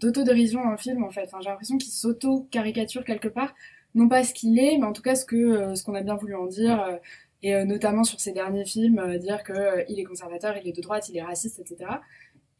[0.00, 1.24] d'autodérision dans le film, en fait.
[1.24, 3.52] Enfin, j'ai l'impression qu'il s'auto-caricature quelque part.
[3.94, 6.02] Non pas ce qu'il est, mais en tout cas ce que euh, ce qu'on a
[6.02, 6.80] bien voulu en dire.
[6.82, 6.96] euh,
[7.42, 10.68] et euh, notamment sur ses derniers films, euh, dire que euh, il est conservateur, il
[10.68, 11.86] est de droite, il est raciste, etc.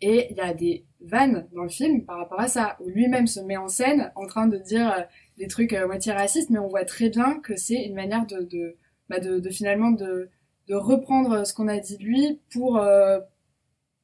[0.01, 3.27] Et il y a des vannes dans le film par rapport à ça, où lui-même
[3.27, 5.03] se met en scène en train de dire euh,
[5.39, 8.43] des trucs euh, moitié racistes, mais on voit très bien que c'est une manière de,
[8.43, 8.77] de,
[9.09, 10.31] bah de, de finalement de,
[10.69, 13.19] de reprendre ce qu'on a dit de lui pour, euh,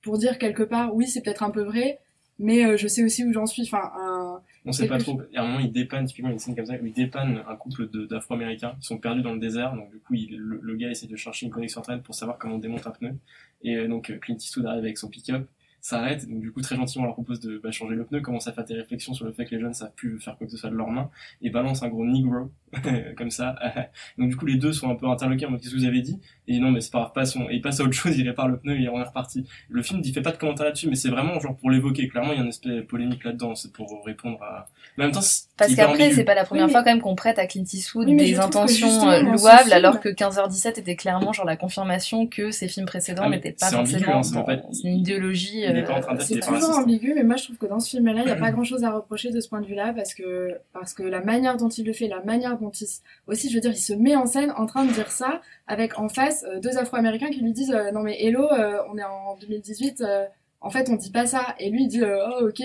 [0.03, 2.01] pour dire quelque part, oui, c'est peut-être un peu vrai,
[2.41, 3.63] mais euh, je sais aussi où j'en suis.
[3.63, 4.43] Enfin, un...
[4.67, 5.21] on sait pas trop.
[5.33, 7.57] Et à un moment, il dépanne, typiquement, une scène comme ça, où il dépanne un
[7.57, 9.75] couple de- d'afro-américains qui sont perdus dans le désert.
[9.75, 12.39] Donc, du coup, il, le, le gars essaie de chercher une connexion internet pour savoir
[12.39, 13.15] comment on démonte un pneu.
[13.63, 15.47] Et euh, donc, Clint Eastwood arrive avec son pick-up,
[15.81, 16.27] s'arrête.
[16.29, 18.53] Donc, du coup, très gentiment, on leur propose de bah, changer le pneu, commence à
[18.53, 20.57] faire des réflexions sur le fait que les jeunes savent plus faire quoi que ce
[20.57, 21.11] soit de leurs mains,
[21.43, 22.51] et balance un gros Negro,
[23.17, 23.55] comme ça.
[24.19, 26.01] donc, du coup, les deux sont un peu interloqués en mode, qu'est-ce que vous avez
[26.01, 26.19] dit?
[26.47, 27.47] Et non, mais c'est pas grave, passons.
[27.51, 29.47] Et il passe à autre chose, il répare le pneu et on est reparti.
[29.71, 32.07] Le film il fait pas de commentaires là-dessus, mais c'est vraiment genre pour l'évoquer.
[32.09, 34.67] Clairement, il y a une espèce de polémique là-dedans, c'est pour répondre à.
[34.99, 36.91] Mais en même temps, c'est Parce qu'après, c'est pas la première Oui, mais- fois quand
[36.91, 40.79] même qu'on prête à Clint Eastwood Oui, des intentions euh, louables, film- alors que 15h17
[40.79, 44.41] était clairement genre la confirmation que ses films précédents Ah, n'étaient pas c'est ambigu, forcément
[44.49, 45.61] hein, pas- une idéologie.
[45.61, 47.57] il est pas en euh, train d'être C'est pas toujours ambigu, mais moi je trouve
[47.57, 49.67] que dans ce film-là, il n'y a pas grand-chose à reprocher de ce point de
[49.67, 52.87] vue-là, parce que, parce que la manière dont il le fait, la manière dont il...
[53.27, 55.99] Aussi, je veux dire, il se met en scène en train de dire ça, avec
[55.99, 59.05] en face euh, deux Afro-Américains qui lui disent euh, Non mais hello, euh, on est
[59.05, 60.27] en 2018, euh,
[60.61, 62.63] en fait on dit pas ça.» Et lui il dit euh, Oh ok,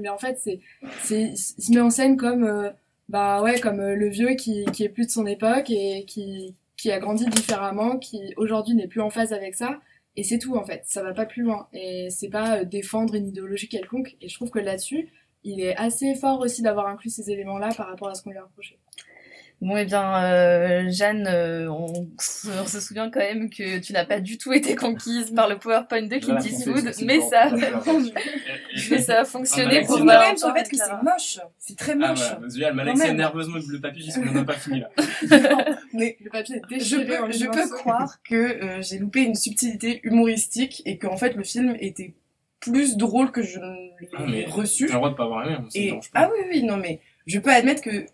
[0.00, 0.60] mais en fait, c'est,
[1.02, 2.72] c'est, il se met en scène comme,
[3.08, 6.90] bah ouais, comme le vieux qui, qui est plus de son époque et qui, qui
[6.90, 9.80] a grandi différemment, qui aujourd'hui n'est plus en phase avec ça.
[10.16, 11.68] Et c'est tout en fait, ça va pas plus loin.
[11.72, 14.16] Et c'est pas défendre une idéologie quelconque.
[14.20, 15.08] Et je trouve que là-dessus,
[15.44, 18.38] il est assez fort aussi d'avoir inclus ces éléments-là par rapport à ce qu'on lui
[18.38, 18.78] a reproché.
[19.64, 23.92] Bon, eh bien, euh, Jeanne, euh, on, se- on se souvient quand même que tu
[23.92, 27.48] n'as pas du tout été conquise par le PowerPoint de Clint Voilà, Eastwood, mais ça,
[28.90, 30.18] mais ça a fonctionné Ah, pour moi.
[30.18, 31.38] même sur le fait que c'est moche.
[31.58, 32.18] C'est très Ah, moche.
[32.18, 32.48] voilà.
[32.48, 33.16] Déjà, elle m'a Quand laissé même.
[33.18, 34.90] nerveusement le papier jusqu'à qu'on n'a pas fini là.
[35.92, 39.36] Mais Le papier est je en peux, je peux croire que euh, j'ai loupé une
[39.36, 42.14] subtilité humoristique et qu'en fait le film était
[42.58, 44.86] plus drôle que je ne Ah, l'ai reçu.
[44.86, 47.50] T'as le droit de pas avoir aimé, Et ah oui oui non mais je peux
[47.50, 48.06] admettre que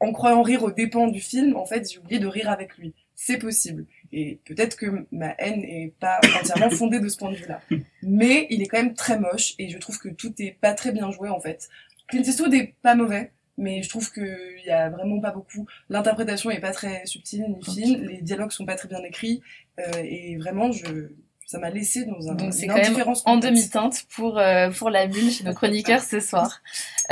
[0.00, 2.94] en croyant rire aux dépens du film, en fait j'ai oublié de rire avec lui.
[3.14, 3.86] C'est possible.
[4.12, 7.60] Et peut-être que ma haine est pas entièrement fondée de ce point de vue-là.
[8.02, 10.92] Mais il est quand même très moche et je trouve que tout est pas très
[10.92, 11.68] bien joué en fait.
[12.08, 15.66] Clint Eastwood est pas mauvais, mais je trouve qu'il y a vraiment pas beaucoup.
[15.88, 19.40] L'interprétation est pas très subtile ni fine, les dialogues sont pas très bien écrits
[19.80, 21.08] euh, et vraiment je
[21.46, 25.06] ça m'a laissé dans un Donc c'est quand même en demi-teinte pour euh, pour la
[25.06, 26.60] bulle chez nos chroniqueurs ce soir.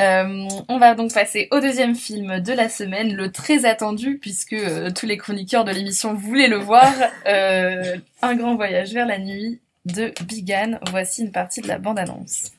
[0.01, 4.55] Euh, on va donc passer au deuxième film de la semaine, le très attendu puisque
[4.55, 6.92] euh, tous les chroniqueurs de l'émission voulaient le voir,
[7.29, 10.81] euh, Un grand voyage vers la nuit de Bigan.
[10.90, 12.51] Voici une partie de la bande-annonce.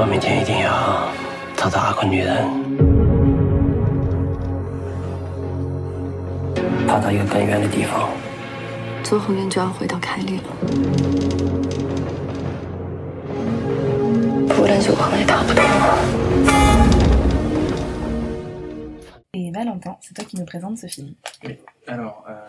[0.00, 1.10] 我明天一定要
[1.56, 2.44] 找到那个女人，
[6.86, 8.10] 跑到一个更远的地方。
[9.02, 10.44] 做后院就要回到凯里了，
[14.48, 15.96] 无论如何也逃不掉我。
[19.32, 21.14] Et Valentin, c'est toi qui nous présente ce film.
[21.86, 22.48] Alors, euh,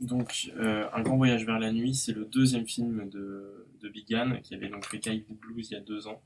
[0.00, 4.13] donc, euh, Un grand voyage vers la nuit, c'est le deuxième film de, de Big
[4.15, 6.21] Ann, qui avait donc fait Caribou Blues il y a deux ans,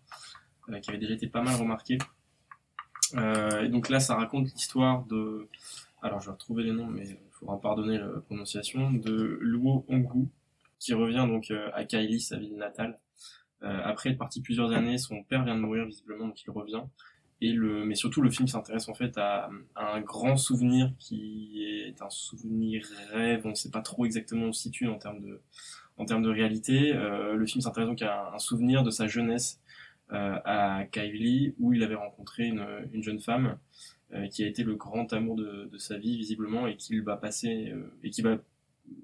[0.69, 1.98] euh, qui avait déjà été pas mal remarqué.
[3.15, 5.48] Euh, et donc là, ça raconte l'histoire de...
[6.02, 10.30] Alors, je vais retrouver les noms, mais il faudra pardonner la prononciation, de Luo Honggu,
[10.80, 13.00] qui revient donc euh, à Kaili, sa ville natale.
[13.62, 16.84] Après être parti plusieurs années, son père vient de mourir visiblement, donc il revient.
[17.41, 21.65] Et le, mais surtout, le film s'intéresse en fait à, à un grand souvenir qui
[21.65, 23.41] est un souvenir rêve.
[23.43, 25.41] On ne sait pas trop exactement où on se situe en termes de,
[25.99, 26.93] en termes de réalité.
[26.93, 29.59] Euh, le film s'intéresse donc à un, souvenir de sa jeunesse
[30.12, 33.57] euh, à Kylie, où il avait rencontré une, une jeune femme
[34.13, 37.15] euh, qui a été le grand amour de, de sa vie visiblement et qu'il va
[37.15, 38.39] passer euh, et qui va,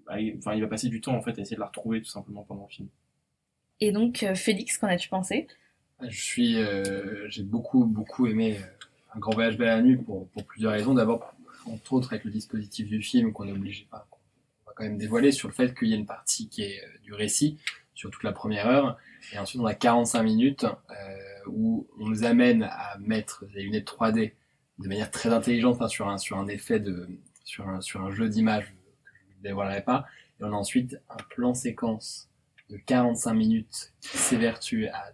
[0.08, 2.44] enfin, il va passer du temps en fait à essayer de la retrouver tout simplement
[2.44, 2.88] pendant le film.
[3.82, 5.46] Et donc, euh, Félix, qu'en as-tu pensé?
[6.02, 8.58] Je suis, euh, j'ai beaucoup beaucoup aimé
[9.14, 10.96] un grand voyage vers la nuit pour, pour plusieurs raisons.
[10.96, 11.36] D'abord,
[11.68, 14.08] entre autres, avec le dispositif du film qu'on est obligé, va
[14.76, 17.14] quand même dévoiler sur le fait qu'il y a une partie qui est euh, du
[17.14, 17.58] récit
[17.94, 18.98] sur toute la première heure,
[19.32, 23.88] et ensuite on a 45 minutes euh, où on nous amène à mettre des lunettes
[23.88, 24.34] 3D
[24.80, 27.08] de manière très intelligente enfin, sur un sur un effet de
[27.46, 30.06] sur un sur un jeu d'image que je ne dévoilerai pas,
[30.40, 32.30] et on a ensuite un plan séquence
[32.70, 35.14] de 45 minutes qui s'évertue à,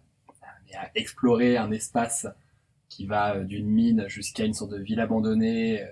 [0.73, 2.27] à, explorer un espace
[2.89, 5.85] qui va euh, d'une mine jusqu'à une sorte de ville abandonnée,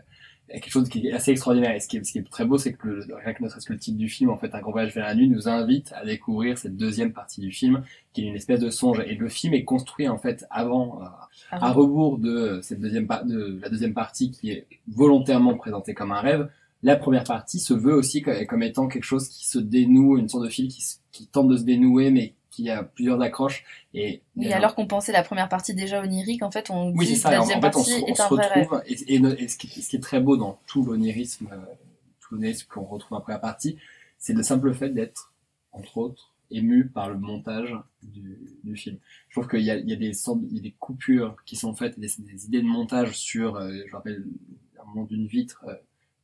[0.52, 1.76] quelque chose qui est assez extraordinaire.
[1.76, 3.50] Et ce qui est, ce qui est très beau, c'est que le, rien que ne
[3.50, 5.48] serait-ce que le titre du film, en fait, Un grand voyage vers la nuit, nous
[5.48, 7.84] invite à découvrir cette deuxième partie du film,
[8.14, 9.02] qui est une espèce de songe.
[9.08, 11.06] Et le film est construit, en fait, avant, euh,
[11.52, 16.22] à rebours de cette deuxième de la deuxième partie qui est volontairement présentée comme un
[16.22, 16.50] rêve.
[16.82, 20.30] La première partie se veut aussi comme, comme étant quelque chose qui se dénoue, une
[20.30, 20.82] sorte de fil qui,
[21.12, 23.64] qui tente de se dénouer, mais qui a plusieurs accroches.
[23.94, 27.16] Et, Et alors qu'on pensait la première partie déjà onirique, en fait, on oui, dit
[27.16, 27.30] c'est que ça.
[27.30, 28.68] la En, en deuxième fait, on partie se, on se un vrai rêve.
[28.68, 31.58] retrouve, et, et, et ce, qui, ce qui est très beau dans tout l'onirisme, euh,
[32.20, 33.78] tout l'onirisme qu'on retrouve dans la partie,
[34.18, 35.34] c'est le simple fait d'être,
[35.72, 38.98] entre autres, ému par le montage du, du film.
[39.30, 41.36] Je trouve qu'il y a, il y a des sortes- il y a des coupures
[41.46, 44.26] qui sont faites, des, des idées de montage sur, euh, je me rappelle,
[44.82, 45.76] un moment d'une vitre, euh,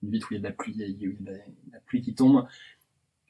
[0.04, 1.10] une vitre où il y a de la pluie, il y a, il y a
[1.10, 1.38] de la,
[1.74, 2.48] la pluie qui tombe,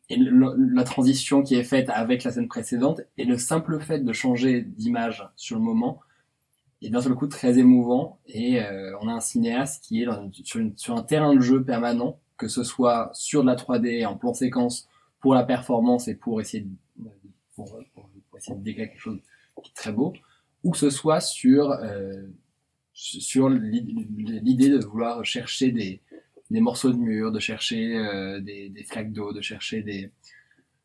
[0.09, 3.99] et le- la transition qui est faite avec la scène précédente, et le simple fait
[3.99, 5.99] de changer d'image sur le moment,
[6.81, 10.07] est d'un seul coup très émouvant, et euh, on a un cinéaste qui est
[10.43, 14.05] sur, une- sur un terrain de jeu permanent, que ce soit sur de la 3D
[14.05, 14.87] en plan séquence
[15.21, 16.63] pour la performance et pour essayer
[16.97, 17.09] de,
[17.55, 19.19] pour, pour- pour essayer de dégager quelque chose
[19.63, 20.13] qui est très beau,
[20.63, 22.23] ou que ce soit sur euh,
[22.93, 26.01] sur l'idée de vouloir chercher des,
[26.51, 30.11] des morceaux de mur, de chercher euh, des, des flaques d'eau, de chercher des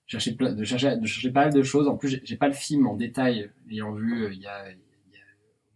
[0.07, 1.87] chercher plein- de chercher de chercher pas mal de choses.
[1.89, 4.65] En plus, j'ai- pas le film en détail, l'ayant vu euh, il y a,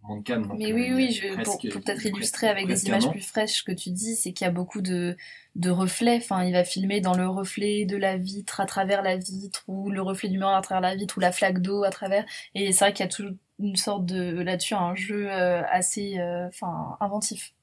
[0.07, 3.23] de Cannes, donc, Mais euh, oui, oui, je, pour, peut-être illustrer avec des images plus
[3.23, 5.16] fraîches, ce que tu dis, c'est qu'il y a beaucoup de,
[5.57, 6.18] de reflets.
[6.18, 9.90] Enfin, il va filmer dans le reflet de la vitre à travers la vitre, ou
[9.90, 12.27] le reflet du miroir à travers la vitre, ou la flaque d'eau à travers.
[12.55, 16.49] Et c'est vrai qu'il y a toujours une sorte de, là-dessus, un jeu assez, euh,
[17.01, 17.55] inventif.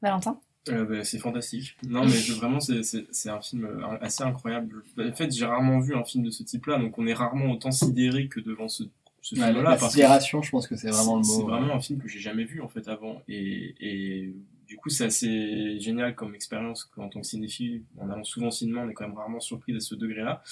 [0.00, 0.40] Valentin?
[0.70, 1.76] Euh, bah, c'est fantastique.
[1.88, 4.82] Non, mais je- vraiment, c'est- c'est c'est un film euh, assez incroyable.
[4.98, 7.70] En fait, j'ai rarement vu un film de ce type-là, donc on est rarement autant
[7.70, 8.84] sidéré que devant ce,
[9.22, 9.62] ce Ouais, film-là.
[9.70, 11.46] la sidération, je pense que c'est vraiment le C'est mot.
[11.46, 14.34] vraiment un film que j'ai jamais vu en fait avant, et, et
[14.66, 17.84] du coup, c'est assez génial comme expérience en tant que cinéphile.
[17.98, 20.42] En allant souvent au cinéma, on est quand même rarement surpris à ce degré-là.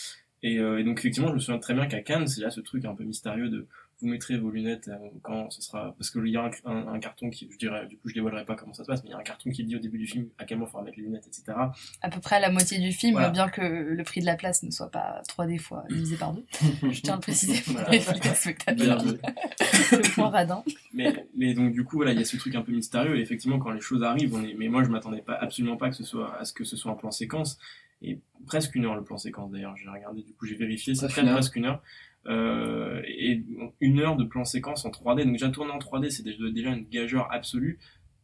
[0.42, 2.60] Et, euh, et donc effectivement, je me souviens très bien qu'à Cannes, c'est là ce
[2.60, 3.66] truc un peu mystérieux de
[4.02, 6.88] vous mettrez vos lunettes euh, quand ce sera parce que il y a un, un-
[6.88, 9.08] un carton qui je dirais du coup je dévoilerai pas comment ça se passe mais
[9.08, 10.72] il y a un carton qui dit au début du film à quel moment il
[10.72, 11.56] faudra mettre les lunettes etc
[12.02, 13.30] à peu près à la moitié du film, Voilà.
[13.30, 16.44] bien que le prix de la place ne soit pas 3D fois divisé par deux.
[16.92, 17.90] Je tiens à le préciser pour Voilà.
[17.90, 18.04] les vu.
[19.92, 20.62] le point radin.
[20.92, 23.20] mais, mais donc du coup voilà il y a ce truc un peu mystérieux et
[23.22, 25.96] effectivement quand les choses arrivent on est mais moi je m'attendais pas absolument pas que
[25.96, 27.58] ce soit à ce que ce soit un plan séquence
[28.02, 31.28] et presque une heure le plan séquence d'ailleurs j'ai regardé du coup j'ai vérifié une
[31.28, 31.34] heure.
[31.36, 31.82] presque une heure
[32.28, 33.44] euh, et
[33.80, 36.88] une heure de plan séquence en 3D donc déjà tourner en 3D c'est déjà une
[36.88, 37.78] gageure absolue.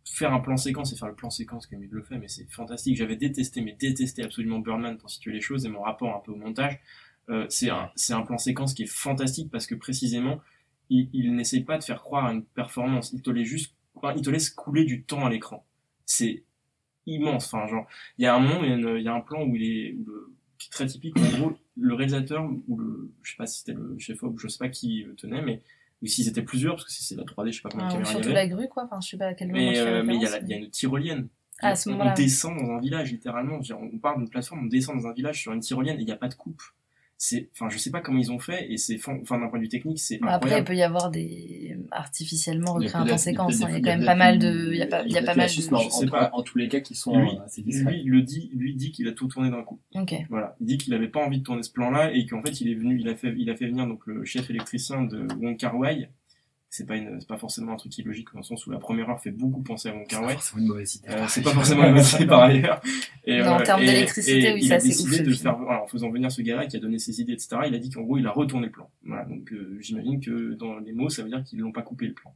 [0.05, 2.51] Faire un plan séquence et faire le plan séquence comme il le fait mais c'est
[2.51, 2.97] fantastique.
[2.97, 6.33] J'avais détesté mais détesté absolument Birdman pour situer les choses et mon rapport un peu
[6.33, 6.81] au montage.
[7.29, 10.41] Euh, c'est un un plan séquence qui est fantastique parce que précisément
[10.93, 14.13] il, il n'essaye pas de faire croire à une performance, il te laisse juste, enfin,
[14.17, 15.65] il te laisse couler du temps à l'écran.
[16.05, 16.45] C'est
[17.07, 17.87] immense, enfin, genre,
[18.19, 19.97] il y a un moment, il y a, un plan où il est,
[20.63, 23.75] qui est très typique, en gros, le réalisateur, ou le, je sais pas si c'était
[23.75, 25.63] le chef op, je sais pas qui le tenait, mais,
[26.03, 27.93] ou s'ils étaient plusieurs, parce que si c'est la 3D, je sais pas combien de
[27.93, 28.85] Euh, caméras il y surtout la grue, quoi.
[28.85, 31.29] Enfin, je sais pas à quel moment Mais, euh, il y a, y une tyrolienne.
[31.61, 33.61] Ah, à ce on, on descend dans un village, littéralement.
[33.71, 36.13] On part d'une plateforme, on descend dans un village sur une tyrolienne et il n'y
[36.13, 36.63] a pas de coupe.
[37.25, 39.63] C'est, enfin, je sais pas comment ils ont fait et c'est, enfin, d'un point de
[39.63, 43.55] vue technique, c'est Après, il peut y avoir des artificiellement recréés en séquence.
[43.55, 43.69] il y hein.
[43.69, 45.19] a Il y a quand même pas mal de, il y a pas, il y
[45.19, 45.75] a pas mal de.
[45.75, 46.31] en, je sais en- pas.
[46.33, 49.07] en tous les cas qui sont lui, euh, assez lui, le dit, lui dit qu'il
[49.07, 49.79] a tout tourné d'un coup.
[49.95, 50.17] Ok.
[50.31, 52.69] Voilà, il dit qu'il avait pas envie de tourner ce plan-là et qu'en fait il
[52.69, 55.57] est venu, il a fait, il a fait venir donc le chef électricien de Wong
[55.57, 56.09] Kar Wai.
[56.75, 59.11] C'est pas une, c'est pas forcément un truc illogique dans le sens où la première
[59.11, 60.37] heure fait beaucoup penser à Wong Kar Wai.
[60.41, 61.09] C'est une mauvaise idée.
[61.11, 62.81] Euh, c'est pas forcément une mauvaise idée par ailleurs.
[63.27, 66.09] Et, Non, en euh, termes d'électricité, oui, il c'est ouf, de faire, voilà, en faisant
[66.09, 67.57] venir ce gars-là qui a donné ses idées, etc.
[67.67, 68.89] Il a dit qu'en gros il a retourné le plan.
[69.05, 72.07] Voilà, donc euh, j'imagine que dans les mots ça veut dire qu'ils l'ont pas coupé
[72.07, 72.35] le plan.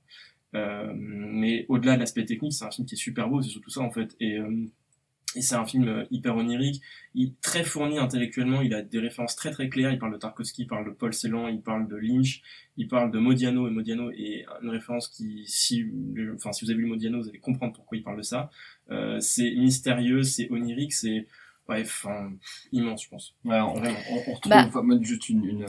[0.54, 3.70] Euh, mais au-delà de l'aspect technique, c'est un film qui est super beau, c'est surtout
[3.70, 4.14] ça en fait.
[4.20, 4.66] Et, euh,
[5.36, 6.82] et c'est un film euh, hyper onirique,
[7.14, 10.18] il est très fourni intellectuellement, il a des références très très claires, il parle de
[10.18, 12.42] Tarkovsky, il parle de Paul Celan, il parle de Lynch,
[12.76, 15.84] il parle de Modiano, et Modiano est une référence qui, si,
[16.34, 18.50] enfin, si vous avez lu Modiano, vous allez comprendre pourquoi il parle de ça.
[18.90, 21.26] Euh, c'est mystérieux, c'est onirique, c'est,
[21.68, 22.32] ouais, enfin,
[22.72, 23.34] immense, je pense.
[23.44, 23.98] Ouais, on, Vraiment.
[24.10, 24.64] on, on retrouve Bah.
[24.68, 25.66] enfin, juste une, une,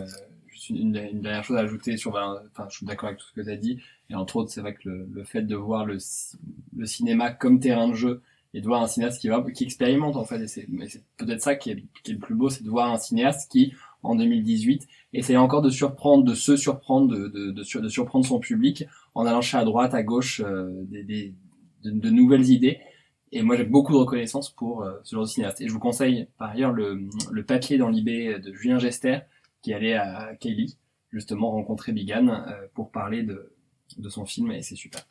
[0.47, 3.19] juste une, une, une dernière chose à ajouter sur, Valin- enfin, je suis d'accord avec
[3.19, 3.79] tout ce que tu as dit.
[4.09, 5.97] Et entre autres, c'est vrai que le, le fait de voir le,
[6.77, 8.21] le cinéma comme terrain de jeu
[8.53, 10.67] et de voir un cinéaste qui va, qui expérimente, en fait, et c'est,
[11.17, 13.73] peut-être ça qui est, qui est le plus beau, c'est de voir un cinéaste qui,
[14.03, 18.39] en 2018, essaye encore de surprendre, de se surprendre, de, de, de, de surprendre son
[18.39, 21.33] public en allant chez à droite, à gauche, euh, des, des,
[21.83, 22.79] de, nouvelles idées.
[23.31, 25.61] Et moi, j'ai beaucoup de reconnaissance pour euh, ce genre de cinéaste.
[25.61, 29.19] Et je vous conseille, par ailleurs, le, le papier dans l'IB de Julien Gester,
[29.61, 30.77] qui allait à Kaylee,
[31.11, 33.51] justement, rencontrer Bigan euh, pour parler de,
[33.97, 35.01] de son film, et c'est super.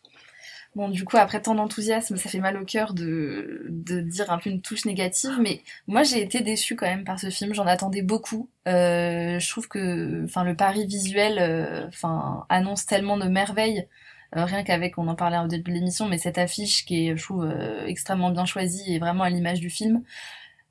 [0.77, 4.37] Bon, du coup, après tant d'enthousiasme, ça fait mal au cœur de, de dire un
[4.37, 7.67] peu une touche négative, mais moi j'ai été déçue quand même par ce film, j'en
[7.67, 8.51] attendais beaucoup.
[8.69, 13.89] Euh, je trouve que enfin, le pari visuel euh, enfin, annonce tellement de merveilles,
[14.37, 17.17] euh, rien qu'avec, on en parlait au début de l'émission, mais cette affiche qui est,
[17.17, 20.03] je trouve, euh, extrêmement bien choisie et vraiment à l'image du film.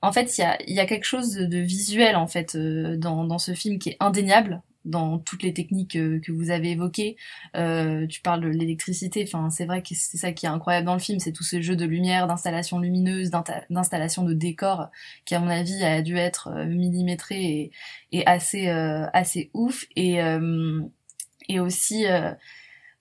[0.04, 3.40] En fait, il y a, y a quelque chose de visuel en fait dans, dans
[3.40, 7.18] ce film qui est indéniable dans toutes les techniques euh, que vous avez évoquées.
[7.56, 10.94] Euh, tu parles de l'électricité, enfin c'est vrai que c'est ça qui est incroyable dans
[10.94, 13.32] le film, c'est tout ce jeu de lumière, d'installation lumineuse,
[13.70, 14.90] d'installation de décor
[15.26, 17.72] qui à mon avis a dû être euh, millimétré
[18.12, 19.86] et, assez euh, assez ouf.
[19.96, 20.82] Et euh,
[21.50, 22.32] et aussi euh,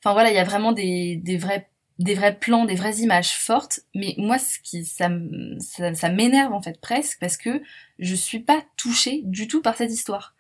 [0.01, 1.69] enfin voilà il y a vraiment des des vrais
[2.01, 5.11] des vrais plans, des vraies images fortes, mais moi ce qui ça
[5.59, 7.63] ça, ça m'énerve en fait presque parce que
[7.99, 10.35] je suis pas touchée du tout par cette histoire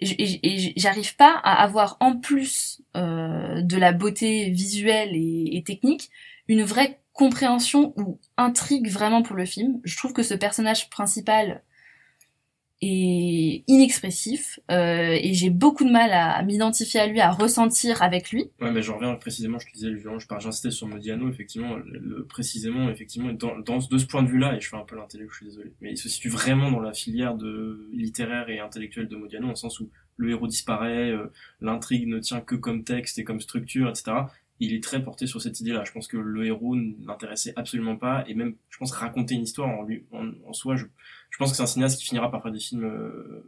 [0.00, 6.10] et j'arrive pas à avoir en plus euh, de la beauté visuelle et technique
[6.48, 9.80] une vraie compréhension ou intrigue vraiment pour le film.
[9.84, 11.62] Je trouve que ce personnage principal
[12.82, 18.30] est inexpressif euh, et j'ai beaucoup de mal à, m'identifier à lui, à ressentir avec
[18.30, 18.50] lui.
[18.60, 22.24] Ouais, mais je reviens précisément, je te disais, je pars- j'insistais sur Modiano, effectivement, le-
[22.26, 25.28] précisément, effectivement, dans, dans, de ce point de vue-là, et je fais un peu l'intellectuel,
[25.30, 29.08] je suis désolé, mais il se situe vraiment dans la filière de littéraire et intellectuelle
[29.08, 33.18] de Modiano, le sens où le héros disparaît, euh, l'intrigue ne tient que comme texte
[33.18, 34.12] et comme structure, etc.
[34.60, 35.84] Il est très porté sur cette idée-là.
[35.84, 39.68] Je pense que le héros n'intéressait absolument pas, et même, je pense, raconter une histoire
[39.68, 40.84] en lui, en, en soi, je,
[41.30, 43.44] je pense que c'est un cinéaste qui finira par faire des films euh,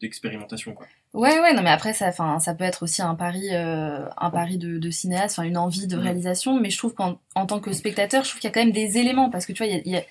[0.00, 0.86] d'expérimentation, quoi.
[1.12, 4.58] Ouais, ouais, non, mais après, ça, ça peut être aussi un pari, euh, un pari
[4.58, 8.24] de, de cinéaste, une envie de réalisation, mais je trouve qu'en en tant que spectateur,
[8.24, 9.96] je trouve qu'il y a quand même des éléments, parce que tu vois, il y
[9.96, 10.04] a, y a,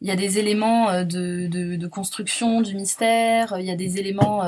[0.00, 3.76] il y a des éléments euh, de, de, de construction du mystère, il y a
[3.76, 4.44] des éléments,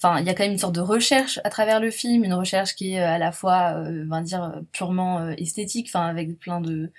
[0.00, 2.34] enfin, il y a quand même une sorte de recherche à travers le film, une
[2.34, 6.60] recherche qui est euh, à la fois, va dire, euh, purement esthétique, enfin, avec plein
[6.60, 6.90] de,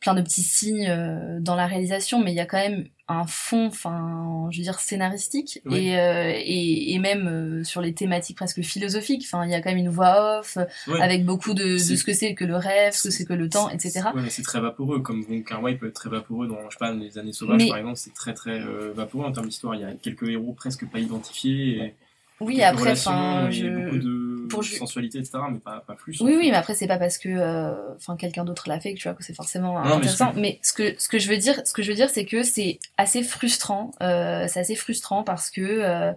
[0.00, 3.66] plein de petits signes dans la réalisation, mais il y a quand même un fond,
[3.66, 5.88] enfin, je veux dire, scénaristique Oui.
[5.88, 9.24] et, euh, et, et même euh, sur les thématiques presque philosophiques.
[9.26, 10.58] Enfin, il y a quand même une voix off
[11.00, 13.68] avec beaucoup de, ce que c'est que le rêve, ce que c'est que le temps,
[13.70, 14.02] etc.
[14.14, 16.78] Mais c'est très vaporeux, comme Wong Kar Wai peut être très vaporeux dans, je sais
[16.78, 19.74] pas, les années sauvages, Mais- par exemple, c'est très très euh, vaporeux en termes d'histoire.
[19.74, 21.94] Il y a quelques héros presque pas identifiés, et
[22.40, 23.66] Oui, après, enfin, je...
[23.66, 26.20] beaucoup de pour sensualité, etc., mais pas, pas plus.
[26.20, 26.38] Oui, fait.
[26.38, 29.08] oui, mais après c'est pas parce que, euh, enfin, quelqu'un d'autre l'a fait que tu
[29.08, 30.32] vois que c'est forcément Non, mais intéressant.
[30.34, 32.24] ce Mais ce que ce que je veux dire, ce que je veux dire, c'est
[32.24, 33.92] que c'est assez frustrant.
[34.02, 36.12] Euh, c'est assez frustrant parce que euh,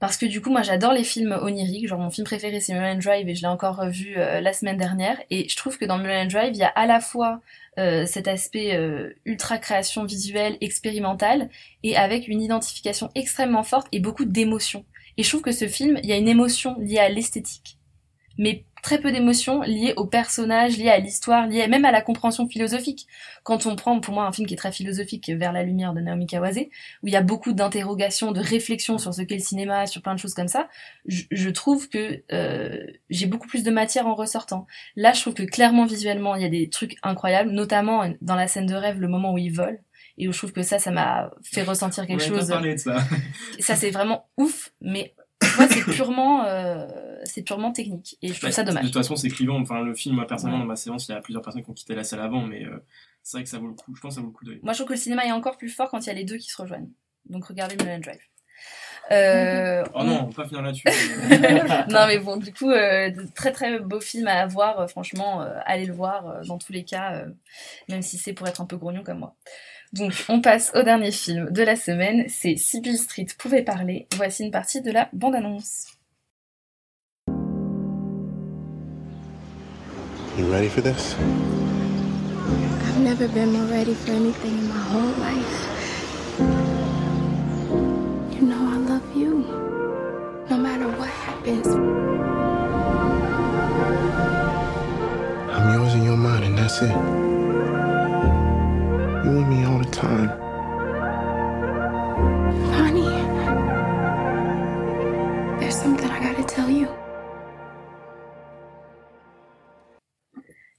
[0.00, 1.88] parce que du coup, moi, j'adore les films oniriques.
[1.88, 5.16] Genre mon film préféré, c'est Mulholland Drive, et je l'ai encore revu la semaine dernière.
[5.30, 7.40] Et je trouve que dans Mulholland Drive, il y a à la fois
[7.76, 11.48] euh, cet aspect euh, ultra création visuelle, expérimentale,
[11.82, 14.84] et avec une identification extrêmement forte et beaucoup d'émotions.
[15.16, 17.78] Et je trouve que ce film, il y a une émotion liée à l'esthétique
[18.38, 22.46] mais très peu d'émotions liées au personnage, liées à l'histoire, liées même à la compréhension
[22.46, 23.06] philosophique.
[23.42, 26.00] Quand on prend pour moi un film qui est très philosophique, Vers la lumière de
[26.00, 26.58] Naomi Kawase,
[27.02, 30.14] où il y a beaucoup d'interrogations, de réflexions sur ce qu'est le cinéma, sur plein
[30.14, 30.68] de choses comme ça,
[31.06, 34.66] je, trouve que euh, j'ai beaucoup plus de matière en ressortant.
[34.96, 38.48] Là, je trouve que clairement visuellement, il y a des trucs incroyables, notamment dans la
[38.48, 39.78] scène de rêve, le moment où ils volent.
[40.18, 42.46] Et où je trouve que ça, ça m'a fait ressentir quelque chose.
[42.48, 42.98] de ça.
[43.58, 45.14] Ça, c'est vraiment ouf, mais
[45.58, 46.86] moi, c'est purement, euh,
[47.24, 48.16] c'est purement technique.
[48.22, 48.84] Et je trouve Bah, ça De dommage.
[48.84, 49.60] toute façon, c'est clivant.
[49.60, 50.64] Enfin, le film, moi, personnellement, Ouais.
[50.64, 52.64] dans ma séance, il y a plusieurs personnes qui ont quitté la salle avant, mais
[52.64, 52.78] euh,
[53.22, 53.94] c'est vrai que ça vaut le coup.
[53.94, 54.60] Je pense que ça vaut le coup d'œil.
[54.62, 56.24] Moi, je trouve que le cinéma est encore plus fort quand il y a les
[56.24, 56.90] deux qui se rejoignent.
[57.28, 58.20] Donc, regardez Mulholland Drive.
[59.10, 60.84] Euh, Oh non, on va pas finir là-dessus.
[61.90, 64.88] non, mais bon, du coup, euh, de très très beau film à voir.
[64.88, 67.24] franchement, euh, allez le voir dans tous les cas,
[67.90, 69.36] même si c'est pour être un peu grognon comme moi.
[69.94, 72.24] Donc, on passe au dernier film de la semaine.
[72.28, 74.08] C'est Sibyl Street pouvait parler.
[74.16, 75.86] Voici une partie de la bande-annonce.
[80.36, 81.14] You ready for this?
[82.88, 85.68] I've never been more ready for anything in my whole life.
[88.32, 89.44] You know I love you.
[90.50, 91.68] No matter what happens.
[95.52, 97.23] I'm yours and you're mine, and that's it.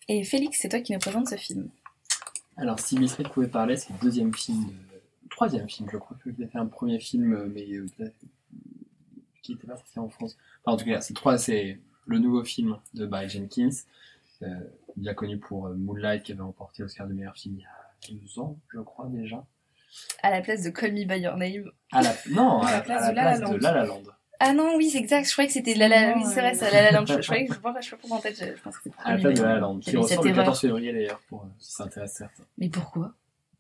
[0.07, 1.69] Et Félix, c'est toi qui nous présente ce film.
[2.57, 4.71] Alors, si Mistred pouvait parler, c'est le deuxième film,
[5.23, 6.17] le troisième film, je crois.
[6.23, 7.87] que j'ai fait un premier film, euh, mais euh,
[9.43, 10.37] qui n'était pas sorti en France.
[10.65, 13.69] En tout cas, c'est trois, c'est le nouveau film de Barry Jenkins,
[14.95, 18.39] bien connu pour Moonlight, qui avait remporté l'Oscar de meilleur film il y a deux
[18.39, 19.43] ans, je crois déjà.
[20.23, 21.71] À la place de Call Me By Your Name.
[21.91, 23.55] À la, non, à, À la la place à de la La La place de
[23.55, 23.59] Land.
[23.61, 24.03] La La Land.
[24.39, 25.25] Ah non, oui, c'est exact.
[25.25, 26.13] Je croyais que c'était La La...
[26.15, 27.05] Oui, c'est vrai, ça, La La Land.
[27.05, 29.15] Je, croyais que je, je sais pas pourquoi en tête, je, pense que c'était À
[29.15, 29.59] la place de La La.
[29.59, 30.43] Land, qui ressort le erreur.
[30.43, 32.43] 14 février d'ailleurs, pour euh, si ça intéresse certains.
[32.57, 33.13] Mais pourquoi?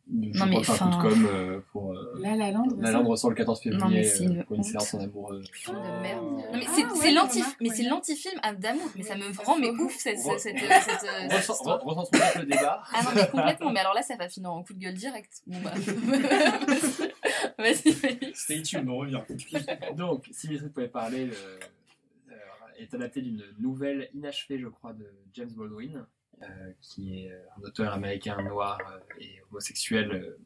[0.07, 1.91] Je Non, mais crois que c'est un coup de enfin- com euh, pour.
[1.93, 2.67] euh, La La Land.
[2.79, 5.41] La Land ressort le 14 février Non, mais euh, une pour une séance en amoureux.
[5.51, 6.23] Film de merde.
[6.23, 7.75] Non, mais Ah, ouais, l'anti, mais ouais.
[7.75, 8.87] c'est l'anti-film à- d'amour.
[8.95, 10.59] Mais ça me rend mais ouf cette, cette, cette,
[11.31, 11.79] Recentrons
[12.39, 12.83] le débat.
[12.93, 13.71] Ah non, mais complètement.
[13.71, 15.41] Mais alors là, ça va finir en coup de gueule direct.
[15.47, 15.71] Bon bah.
[17.57, 18.43] Vas-y, Félix.
[18.43, 19.21] Stay tuned, on revient.
[19.95, 21.33] Donc, si Miss Reed pouvait parler, le-
[22.77, 26.05] est adapté d'une nouvelle inachevée, je crois, de James Baldwin,
[26.81, 30.37] qui est un auteur américain noir euh, et homosexuel euh,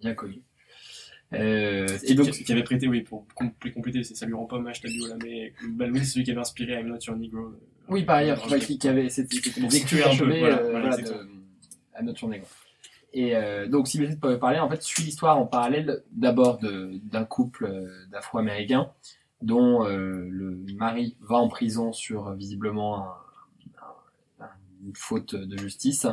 [0.00, 0.42] bien connu.
[1.32, 4.56] Euh, et donc, qui, avait prêté, oui, pour compl- compléter, c'est- ça lui rend pas
[4.56, 7.38] hommage Tabio là, mais Baldwin, c'est celui qui avait inspiré I'm Not Your Negro.
[7.40, 11.28] euh, oui, par ailleurs, qui, qui avait, c'était Pour situer un peu, voilà, euh, de,
[11.94, 12.38] à notre journée.
[12.40, 12.48] quoi.
[13.12, 17.24] Et euh, donc, si Reed pouvait parler, en fait, suit l'histoire en parallèle d'abord d'un
[17.24, 18.88] couple euh, d'Afro-Américains
[19.42, 23.16] dont euh, le mari va en prison sur euh, visiblement un-
[24.86, 26.06] une faute de justice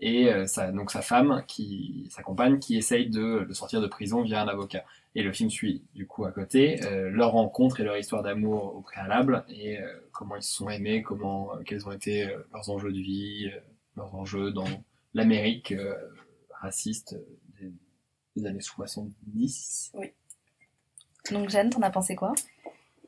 [0.00, 4.22] et euh, donc sa femme, qui, sa compagne, qui essaye de le sortir de prison
[4.22, 4.84] via un avocat.
[5.14, 8.76] Et le film suit du coup à côté euh, leur rencontre et leur histoire d'amour
[8.76, 12.92] au préalable et euh, comment ils se sont aimés, comment quels ont été leurs enjeux
[12.92, 13.50] de vie,
[13.96, 14.68] leurs enjeux dans
[15.12, 15.74] l'Amérique
[16.60, 17.16] raciste
[17.60, 17.72] des,
[18.36, 19.92] des années 70.
[21.30, 22.32] Donc Jeanne, t'en as pensé quoi?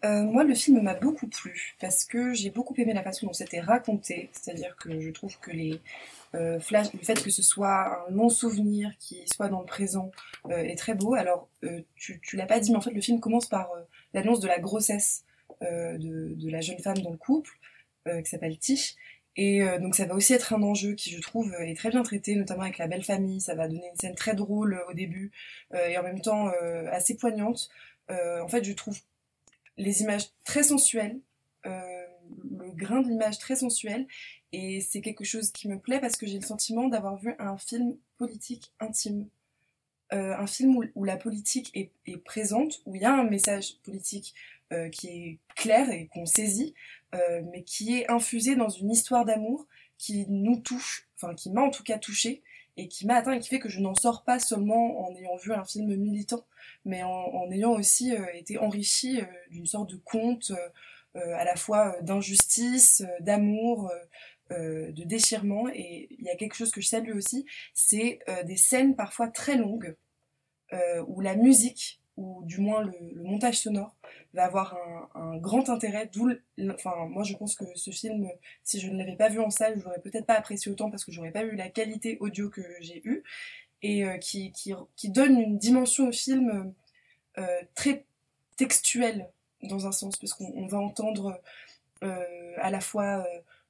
[0.05, 3.33] Euh, moi, le film m'a beaucoup plu parce que j'ai beaucoup aimé la façon dont
[3.33, 4.31] c'était raconté.
[4.33, 5.81] C'est-à-dire que je trouve que les
[6.35, 10.11] euh, flashs, le fait que ce soit un non-souvenir qui soit dans le présent
[10.51, 11.15] euh, est très beau.
[11.15, 11.49] Alors,
[11.95, 13.71] tu, l'as pas dit, mais en fait, le film commence par
[14.13, 15.25] l'annonce de la grossesse
[15.61, 17.53] de, la jeune femme dans le couple
[18.07, 18.97] qui s'appelle Tish.
[19.37, 22.35] Et donc ça va aussi être un enjeu qui, je trouve, est très bien traité,
[22.35, 23.41] notamment avec la belle famille.
[23.41, 25.31] Ça va donner une scène très drôle au début
[25.73, 26.51] et en même temps
[26.91, 27.71] assez poignante.
[28.11, 28.99] En fait, je trouve
[29.77, 31.19] les images très sensuelles,
[31.67, 31.81] euh,
[32.51, 34.07] le grain de l'image très sensuel,
[34.53, 37.57] et c'est quelque chose qui me plaît parce que j'ai le sentiment d'avoir vu un
[37.57, 39.29] film politique intime.
[40.13, 43.79] Euh, un film où, où la politique est, présente, où il y a un message
[43.83, 44.35] politique
[44.73, 46.75] euh, qui est clair et qu'on saisit,
[47.53, 49.67] mais qui est infusé dans une histoire d'amour
[49.99, 52.43] qui nous touche, enfin qui m'a en tout cas touché
[52.77, 55.37] et qui m'a atteint et qui fait que je n'en sors pas seulement en ayant
[55.37, 56.45] vu un film militant,
[56.85, 60.69] mais en, ayant aussi euh, été enrichi euh, d'une sorte de conte euh,
[61.17, 63.91] euh, à la fois d'injustice, d'amour,
[64.51, 65.69] de déchirement.
[65.69, 69.57] Et il y a quelque chose que je salue aussi, c'est des scènes parfois très
[69.57, 69.97] longues
[71.07, 73.95] où la musique ou du moins le montage sonore
[74.35, 74.77] va avoir
[75.15, 76.11] un, un grand intérêt.
[76.13, 76.31] D'où,
[76.71, 78.29] enfin, moi je pense que ce film,
[78.65, 81.05] si je ne l'avais pas vu en salle, je l'aurais peut-être pas apprécié autant parce
[81.05, 83.23] que j'aurais pas eu la qualité audio que j'ai eue
[83.83, 86.73] et euh, qui, qui, qui donne une dimension au film
[87.39, 88.05] euh, très
[88.57, 89.29] textuelle
[89.63, 91.41] dans un sens parce qu'on on va entendre
[92.03, 93.25] euh, à la fois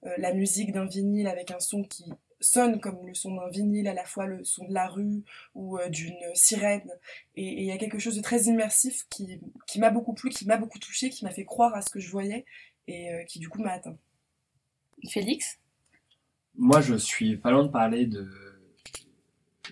[0.05, 2.13] euh, la musique d'un vinyle avec un son qui
[2.43, 5.23] sonne comme le son d'un vinyle, à la fois le son de la rue
[5.55, 6.91] ou euh, d'une sirène.
[7.37, 10.47] Et il y a quelque chose de très immersif qui, qui m'a beaucoup plu, qui
[10.47, 12.45] m'a beaucoup touché, qui m'a fait croire à ce que je voyais
[12.87, 13.97] et euh, qui du coup m'a atteint.
[15.09, 15.59] Félix?
[16.55, 18.29] Moi, je suis pas loin de parler de.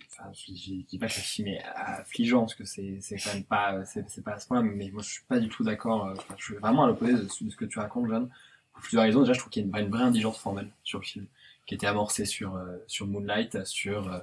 [0.08, 3.84] Enfin, je, je dis pas que est affligeant, parce que c'est c'est quand même pas,
[3.84, 6.06] c'est c'est pas à ce point, mais moi je suis pas du tout d'accord.
[6.06, 8.30] euh, enfin, je suis vraiment à l'opposé de, ce de ce que tu racontes, Jeanne.
[8.72, 9.20] Pour plusieurs raisons.
[9.20, 11.26] Déjà, je trouve qu'il y a une, vraie- une vraie indigence formelle sur le film,
[11.70, 14.12] qui était amorcée sur, euh, sur Moonlight, sur.
[14.12, 14.18] euh,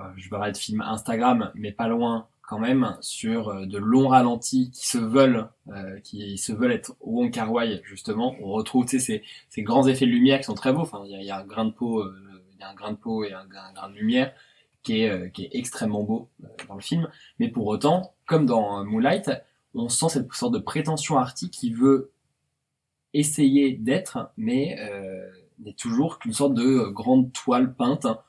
[0.00, 4.08] euh, je parler de films Instagram, mais pas loin quand même, sur euh, de longs
[4.08, 8.36] ralentis qui se veulent, euh, qui se veulent être Wong Kar Wai justement.
[8.40, 10.82] On retrouve tu sais, ces, ces grands effets de lumière qui sont très beaux.
[10.82, 12.04] Enfin, il y a, un grain de peau,
[12.58, 14.32] il un grain de peau et un, grain de lumière
[14.84, 16.28] qui est, qui est extrêmement beau
[16.68, 17.08] dans le film.
[17.40, 19.30] Mais pour autant, comme dans Moonlight,
[19.74, 22.12] on sent cette sorte de prétention arty qui veut
[23.12, 24.78] essayer d'être, mais
[25.58, 28.20] n'est toujours qu'une sorte de euh, grande toile peinte hein,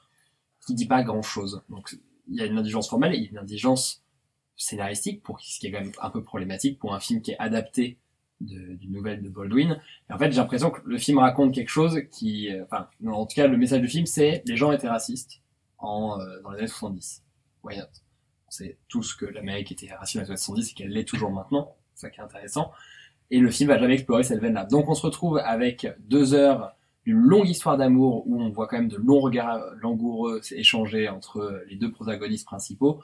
[0.65, 1.63] qui dit pas grand chose.
[1.69, 1.97] Donc
[2.27, 4.03] il y a une indigence formelle et une indigence
[4.57, 7.39] scénaristique, pour ce qui est quand même un peu problématique pour un film qui est
[7.39, 7.99] adapté
[8.41, 9.79] d'une nouvelle de Baldwin.
[10.11, 13.35] En fait, j'ai l'impression que le film raconte quelque chose qui, euh, enfin, en tout
[13.35, 15.41] cas, le message du film, c'est les gens étaient racistes
[15.77, 17.23] en euh, dans les années 70.
[17.63, 17.85] Why not?
[18.47, 21.31] On sait tous que l'Amérique était raciste dans les années 70 et qu'elle l'est toujours
[21.31, 21.75] maintenant.
[21.93, 22.71] C'est ça qui est intéressant.
[23.29, 24.65] Et le film va jamais explorer cette veine-là.
[24.65, 26.75] Donc on se retrouve avec deux heures
[27.07, 31.63] une longue histoire d'amour où on voit quand même de longs regards langoureux échangés entre
[31.69, 33.01] les deux protagonistes principaux.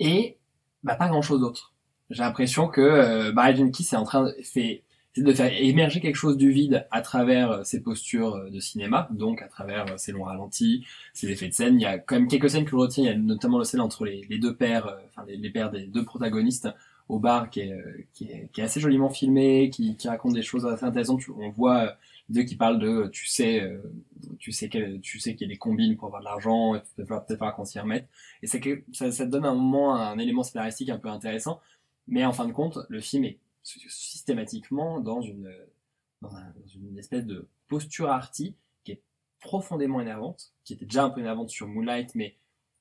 [0.00, 0.36] Et
[0.82, 1.72] bah, pas grand chose d'autre.
[2.10, 6.50] J'ai l'impression que euh, Barry Jenkins est en train de, faire émerger quelque chose du
[6.50, 10.24] vide à travers euh, ses postures euh, de cinéma, donc à travers euh, ses longs
[10.24, 11.80] ralentis, ses effets de scène.
[11.80, 14.38] Il y a quand même quelques scènes que je retiens, notamment le scène entre les,
[14.38, 16.68] deux pères, enfin les, pères des deux protagonistes
[17.08, 21.22] au bar qui est assez joliment filmé, qui, qui raconte des choses assez intéressantes.
[21.38, 21.96] On voit
[22.28, 23.62] deux qui parlent de tu sais
[24.38, 26.80] tu sais qu'elle tu sais qu'il y a des combines pour avoir de l'argent et
[26.96, 28.08] peut-être peut-être pas qu'on s'y remette.
[28.42, 31.60] Et c'est que ça, ça donne un moment un élément scénaristique un peu intéressant.
[32.08, 35.52] Mais en fin de compte le film est systématiquement dans une
[36.22, 38.54] dans, dans une espèce de posture arty
[38.84, 39.02] qui est
[39.40, 42.36] profondément énervante qui était déjà un peu énervante sur Moonlight mais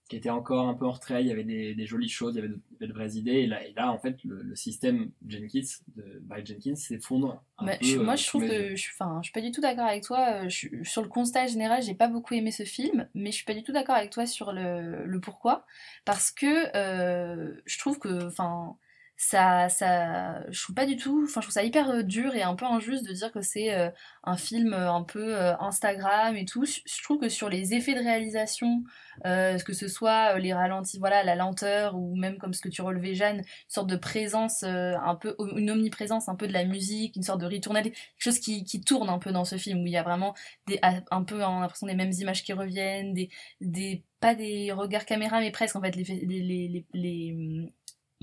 [0.08, 2.38] qui était encore un peu en retrait, il y avait des, des jolies choses, il
[2.38, 2.54] y avait
[2.88, 5.62] de, vraies idées, et là, et là en fait, le, le système Jenkins,
[5.96, 9.34] de, by Jenkins, s'effondre un bah, moi, euh, je trouve que, je, enfin, je suis
[9.34, 10.44] pas du tout d'accord avec toi.
[10.44, 13.46] euh, Je, sur le constat général, j'ai pas beaucoup aimé ce film, mais je suis
[13.46, 15.66] pas du tout d'accord avec toi sur le, le pourquoi,
[16.06, 18.78] parce que euh, je trouve que, enfin,
[19.18, 22.44] ça, ça, je trouve pas du tout, enfin, je trouve ça hyper euh, dur et
[22.44, 23.90] un peu injuste de dire que c'est euh,
[24.24, 26.66] un film euh, un peu Instagram et tout.
[26.66, 28.84] Je trouve que sur les effets de réalisation,
[29.26, 32.82] euh, que ce soit les ralentis, voilà, la lenteur ou même comme ce que tu
[32.82, 37.16] relevais, Jeanne, une sorte de présence un peu, une omniprésence un peu de la musique,
[37.16, 39.86] une sorte de ritournelle, quelque chose qui, qui tourne un peu dans ce film où
[39.86, 40.34] il y a vraiment
[40.68, 43.30] des, un peu on a l'impression des mêmes images qui reviennent, des,
[43.62, 47.72] des, pas des regards caméra mais presque en fait les, les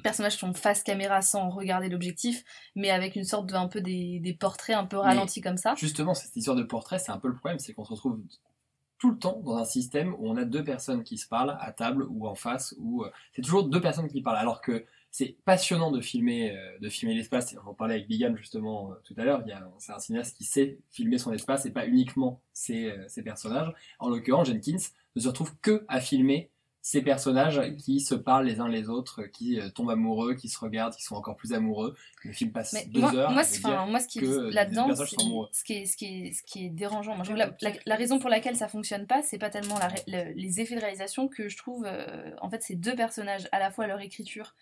[0.03, 4.21] personnages sont face caméra sans regarder l'objectif, mais avec une sorte de un peu des,
[4.21, 5.75] des portraits un peu ralentis comme ça.
[5.77, 8.21] Justement, cette histoire de portrait, c'est un peu le problème, c'est qu'on se retrouve
[9.03, 11.73] tout le temps dans un système où on a deux personnes qui se parlent à
[11.73, 15.35] table ou en face, ou euh, c'est toujours deux personnes qui parlent, alors que c'est
[15.45, 17.53] passionnant de filmer, euh, de filmer l'espace.
[17.67, 19.43] On en parlait avec Bigan justement euh, tout à l'heure.
[19.79, 23.73] C'est un cinéaste qui sait filmer son espace et pas uniquement ses, ses personnages.
[23.99, 24.79] En l'occurrence, Jenkins
[25.17, 26.51] ne se retrouve que à filmer
[26.85, 30.59] ces personnages qui se parlent les uns les autres, qui euh, tombent amoureux, qui se
[30.59, 31.95] regardent, qui sont encore plus amoureux.
[32.25, 33.31] Le film passe Mais deux moi, heures.
[33.31, 35.05] moi, enfin, moi, ce qui là-dedans, ce
[35.65, 37.15] qui est, ce qui est, ce qui est dérangeant.
[37.15, 40.03] Moi, la, la, la raison pour laquelle ça fonctionne pas, c'est pas tellement la ré-
[40.09, 43.61] le- les effets de réalisation que je trouve, euh, en fait, ces deux personnages, à
[43.61, 44.55] la fois leur écriture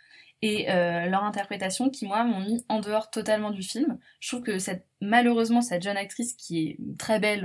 [0.43, 3.99] et euh, leur interprétation, qui moi m'ont mis en dehors totalement du film.
[4.21, 7.45] Je trouve que cette, malheureusement, cette jeune actrice qui est très belle,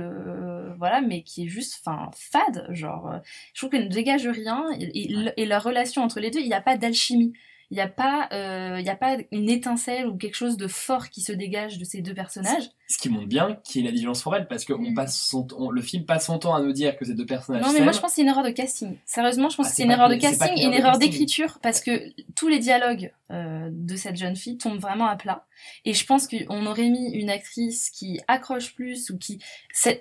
[0.76, 3.18] voilà, mais qui est juste, enfin, fade, genre, euh,
[3.54, 6.46] je trouve qu'elle ne dégage rien et, et, et la relation entre les deux, il
[6.46, 7.32] n'y a pas d'alchimie.
[7.72, 11.10] Il n'y a pas, euh, y a pas une étincelle ou quelque chose de fort
[11.10, 12.70] qui se dégage de ces deux personnages.
[12.88, 15.20] Ce qui montre bien qu'il y a la vigilance pour elle, parce que on passe
[15.20, 17.72] son, on- le film passe son temps à nous dire que ces deux personnages Non,
[17.72, 18.96] mais moi je pense que c'est une erreur de casting.
[19.04, 21.80] Sérieusement, je pense Ah, que c'est une erreur de casting et une erreur d'écriture parce
[21.80, 25.44] que tous les dialogues euh, de cette jeune fille tombent vraiment à plat.
[25.84, 29.40] Et je pense qu'on aurait mis une actrice qui accroche plus ou qui,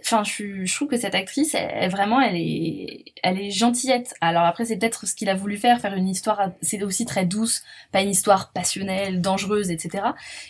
[0.03, 4.13] enfin, je, trouve que cette actrice, elle, elle, vraiment, elle est, elle est gentillette.
[4.21, 7.25] Alors après, c'est peut-être ce qu'il a voulu faire, faire une histoire, c'est aussi très
[7.25, 10.03] douce, pas une histoire passionnelle, dangereuse, etc.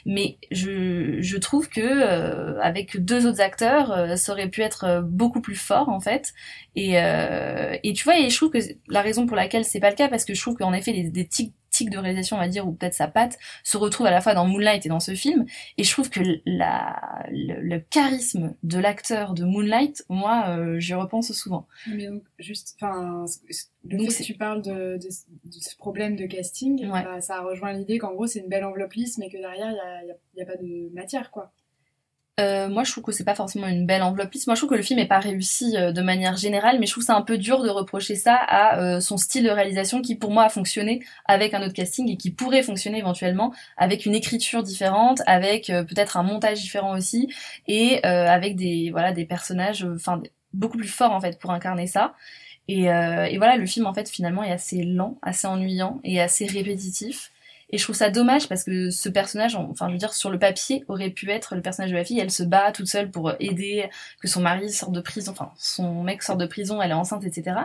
[0.06, 2.25] Mais je, je trouve que euh,
[2.62, 6.34] avec deux autres acteurs, euh, ça aurait pu être euh, beaucoup plus fort en fait.
[6.76, 9.90] Et, euh, et tu vois, et je trouve que la raison pour laquelle c'est pas
[9.90, 12.48] le cas, parce que je trouve qu'en effet, des, des tics, de réalisation, on va
[12.48, 15.14] dire, ou peut-être sa patte, se retrouvent à la fois dans Moonlight et dans ce
[15.14, 15.46] film.
[15.78, 20.94] Et je trouve que la, le, le charisme de l'acteur de Moonlight, moi, euh, j'y
[20.94, 21.68] repense souvent.
[21.88, 23.26] Mais donc, juste, enfin,
[23.84, 25.10] le Donc fait que tu parles de, de,
[25.50, 27.04] de ce problème de casting, Ouais.
[27.04, 29.74] bah, ça rejoint l'idée qu'en gros, c'est une belle enveloppe lisse, mais que derrière, il
[29.74, 31.52] n'y a, il y a- il y a pas de matière, quoi.
[32.38, 34.34] Euh, moi, je trouve que c'est pas forcément une belle enveloppe.
[34.46, 36.92] Moi, je trouve que le film est pas réussi euh, de manière générale, mais je
[36.92, 40.16] trouve ça un peu dur de reprocher ça à euh, son style de réalisation qui,
[40.16, 44.14] pour moi, a fonctionné avec un autre casting et qui pourrait fonctionner éventuellement avec une
[44.16, 47.30] écriture différente, avec euh, peut-être un montage différent aussi,
[47.68, 50.22] et euh, avec des voilà des personnages, enfin
[50.52, 52.16] beaucoup plus forts en fait pour incarner ça.
[52.68, 56.48] Et, et voilà, le film en fait finalement est assez lent, assez ennuyant et assez
[56.48, 57.32] répétitif.
[57.72, 60.38] Et je trouve ça dommage parce que ce personnage, enfin je veux dire, sur le
[60.38, 62.20] papier, aurait pu être le personnage de la fille.
[62.20, 63.90] Elle se bat toute seule pour aider
[64.22, 67.24] que son mari sorte de prison, enfin son mec sorte de prison, elle est enceinte,
[67.26, 67.58] etc.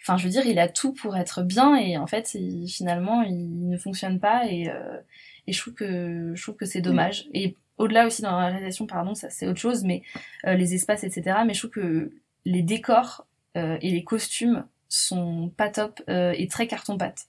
[0.00, 3.22] Enfin je veux dire, il a tout pour être bien et en fait il- finalement
[3.22, 4.98] il ne fonctionne pas et, euh,
[5.46, 7.26] et je trouve que je trouve que c'est dommage.
[7.32, 10.02] Et au-delà aussi dans la réalisation, pardon, ça c'est autre chose, mais
[10.46, 11.38] euh, les espaces, etc.
[11.46, 12.12] Mais je trouve que
[12.44, 13.24] les décors
[13.56, 17.26] euh, et les costumes sont pas top et très carton-pâte.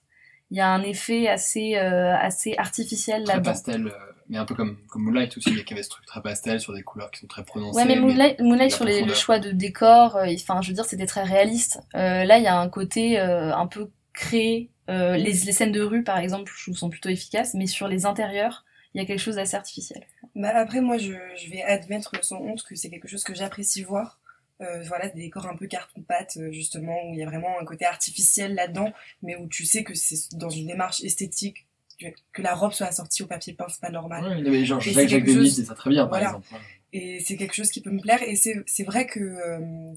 [0.50, 3.50] Il y a un effet assez, euh, assez artificiel Très là-dedans.
[3.50, 3.90] pastel, euh,
[4.28, 6.72] mais un peu comme, comme Moonlight aussi, il y avait ce truc très pastel sur
[6.72, 7.76] des couleurs qui sont très prononcées.
[7.76, 11.06] Ouais, mais Moonlight, sur les, le choix de décor, euh, enfin, je veux dire, c'était
[11.06, 11.80] très réaliste.
[11.96, 14.70] Euh, là, il y a un côté euh, un peu créé.
[14.88, 17.88] Euh, les, les scènes de rue, par exemple, je trouve sont plutôt efficaces, mais sur
[17.88, 20.04] les intérieurs, il y a quelque chose d'assez artificiel.
[20.36, 23.82] Bah après, moi, je, je vais admettre sans honte que c'est quelque chose que j'apprécie
[23.82, 24.19] voir.
[24.60, 27.64] Euh, voilà, des décors un peu carton-pâte, euh, justement, où il y a vraiment un
[27.64, 28.92] côté artificiel là-dedans,
[29.22, 31.66] mais où tu sais que c'est dans une démarche esthétique,
[31.98, 34.22] que, que la robe soit assortie au papier peint, c'est pas normal.
[34.22, 36.26] Ouais, mais genre, Jacques, Denis c'est ça très bien, par voilà.
[36.28, 36.46] exemple.
[36.92, 38.22] Et c'est quelque chose qui peut me plaire.
[38.22, 39.92] Et c'est c'est vrai que euh,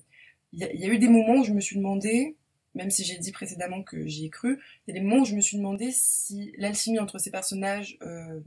[0.54, 2.38] il y, a- il y a eu des moments où je me suis demandé,
[2.74, 5.26] même si j'ai dit précédemment que j'y ai cru, il y a des moments où
[5.26, 8.40] je me suis demandé si l'alchimie entre ces personnages, euh,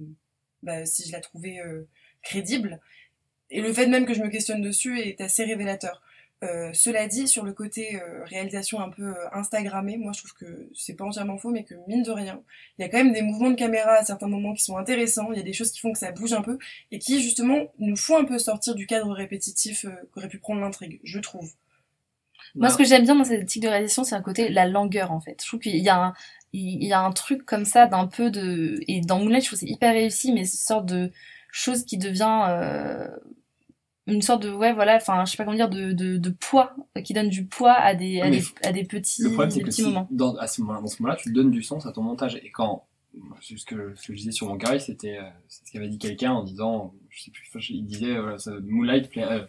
[0.63, 1.87] bah, si je la trouvais euh,
[2.23, 2.81] crédible.
[3.51, 6.03] Et le fait même que je me questionne dessus est assez révélateur.
[6.45, 10.35] Euh, cela dit, sur le côté euh, réalisation un peu euh, Instagrammé, moi je trouve
[10.35, 12.43] que c'est pas entièrement faux, mais que mine de rien,
[12.79, 15.33] il y a quand même des mouvements de caméra à certains moments qui sont intéressants,
[15.33, 16.59] il y a des choses qui font que ça bouge un peu,
[16.91, 20.61] et qui justement nous font un peu sortir du cadre répétitif euh, qu'aurait pu prendre
[20.61, 21.51] l'intrigue, je trouve.
[22.55, 25.13] Moi, ce que j'aime bien dans cette type de réalisation, c'est un côté la langueur
[25.13, 25.41] en fait.
[25.43, 26.15] Je trouve qu'il y a un,
[26.53, 29.61] il y a un truc comme ça d'un peu de et dans Moonlight, je trouve
[29.61, 31.11] que c'est hyper réussi, mais c'est une sorte de
[31.51, 33.09] chose qui devient euh,
[34.07, 36.75] une sorte de ouais voilà, enfin je sais pas comment dire de, de, de poids
[36.97, 39.61] euh, qui donne du poids à des à des, à des petits Le problème, des
[39.61, 40.07] que petits si, moments.
[40.11, 42.37] dans, à ce moment, dans ce moment-là, tu donnes du sens à ton montage.
[42.45, 42.85] Et quand,
[43.41, 45.99] ce que, ce que je disais sur mon carré, c'était euh, c'est ce qu'avait dit
[45.99, 49.45] quelqu'un en disant, je sais plus, il disait, euh, voilà, ça, Moonlight, plaît- euh,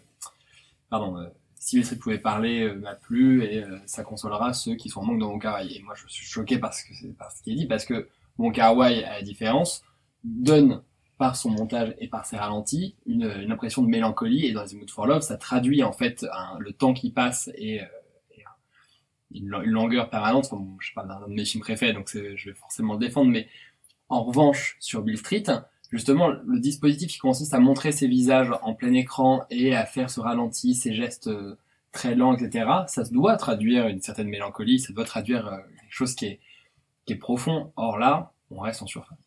[0.90, 1.28] pardon, euh,
[1.60, 5.06] si Sylvester pouvait parler euh, m'a plu et euh, ça consolera ceux qui sont en
[5.06, 5.68] manque dans mon carré.
[5.72, 8.52] Et moi, je suis choqué parce que c'est par ce qu'il dit, parce que mon
[8.52, 9.84] Wai, à la différence,
[10.24, 10.82] donne
[11.18, 14.46] par son montage et par ses ralentis une, une impression de mélancolie.
[14.46, 17.50] Et dans les Mood for Love ça traduit en fait un- le temps qui passe
[17.56, 17.86] et, euh,
[19.32, 20.50] une, longueur permanente.
[20.80, 23.32] Je parle d'un de mes films préférés donc je vais forcément le défendre.
[23.32, 23.48] Mais
[24.10, 25.44] en revanche sur Bill Street
[25.92, 30.10] justement le dispositif qui consiste à montrer ses visages en plein écran et à faire
[30.10, 31.58] ce ralenti ces gestes euh,
[31.94, 36.14] très lents etc ça doit traduire une certaine mélancolie ça doit traduire euh, quelque chose
[36.16, 36.40] qui est
[37.06, 37.72] qui est profond.
[37.76, 39.18] Or là on reste en surface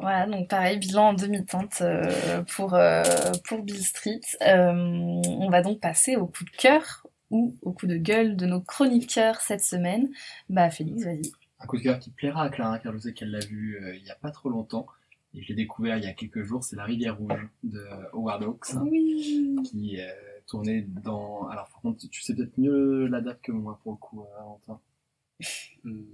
[0.00, 3.02] Voilà, donc pareil, bilan en demi-teinte euh, pour, euh,
[3.46, 4.20] pour Bill Street.
[4.42, 8.46] Euh, on va donc passer au coup de cœur ou au coup de gueule de
[8.46, 10.08] nos chroniqueurs cette semaine.
[10.48, 11.30] Bah Félix, vas-y.
[11.60, 14.04] un coup de cœur qui plaira à Clara car je sais qu'elle l'a vu il
[14.04, 14.86] y a pas trop longtemps
[15.34, 18.42] et je l'ai découvert il y a quelques jours c'est La Rivière Rouge de Howard
[18.42, 19.56] Hawks Oui.
[19.64, 19.98] qui
[20.46, 23.98] tourné dans alors par contre tu sais peut-être mieux la date que moi pour le
[23.98, 24.80] coup Valentin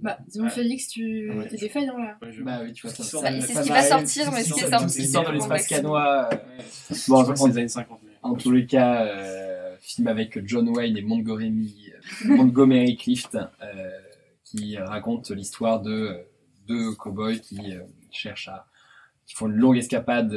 [0.01, 1.47] Bah, dis-moi, Félix, tu Ouais.
[1.49, 2.17] t'es défaillant là?
[2.43, 4.69] bah oui tu vois ça, c'est ce qui va sortir, mais qui ce qui est
[4.69, 4.97] sort- sorti.
[5.01, 6.37] qui sort de l'espace canois euh,
[7.09, 7.99] Bon, je les années 50.
[8.03, 11.91] mais- en tous les cas euh, film avec John Wayne et Montgomery
[12.25, 13.89] euh, Montgomery Clift euh,
[14.45, 16.15] qui raconte l'histoire de
[16.67, 18.65] deux cow-boys qui euh, cherchent à
[19.25, 20.29] qui font une longue escapade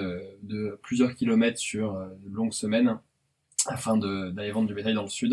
[0.43, 2.99] de plusieurs kilomètres sur de longues semaines
[3.67, 5.33] afin de- d'aller vendre du bétail dans le sud.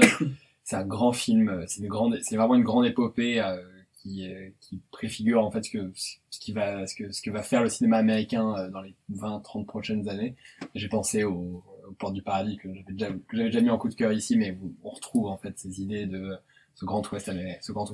[0.68, 3.56] C'est un grand film, c'est une grande, c'est vraiment une grande épopée euh,
[3.94, 7.32] qui, euh, qui préfigure en fait ce que ce qui va ce que ce que
[7.32, 10.36] va faire le cinéma américain euh, dans les 20-30 prochaines années.
[10.76, 13.78] J'ai pensé au, au Port du Paradis que j'avais déjà que j'avais déjà mis en
[13.78, 16.36] coup de cœur ici, mais on retrouve en fait ces idées de
[16.76, 17.90] ce grand ouest américain, ce grand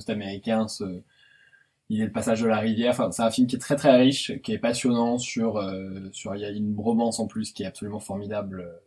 [1.89, 2.91] l'idée de passage de la rivière.
[2.91, 6.35] Enfin, c'est un film qui est très très riche, qui est passionnant sur euh, sur
[6.35, 8.79] il y a une bromance en plus qui est absolument formidable euh,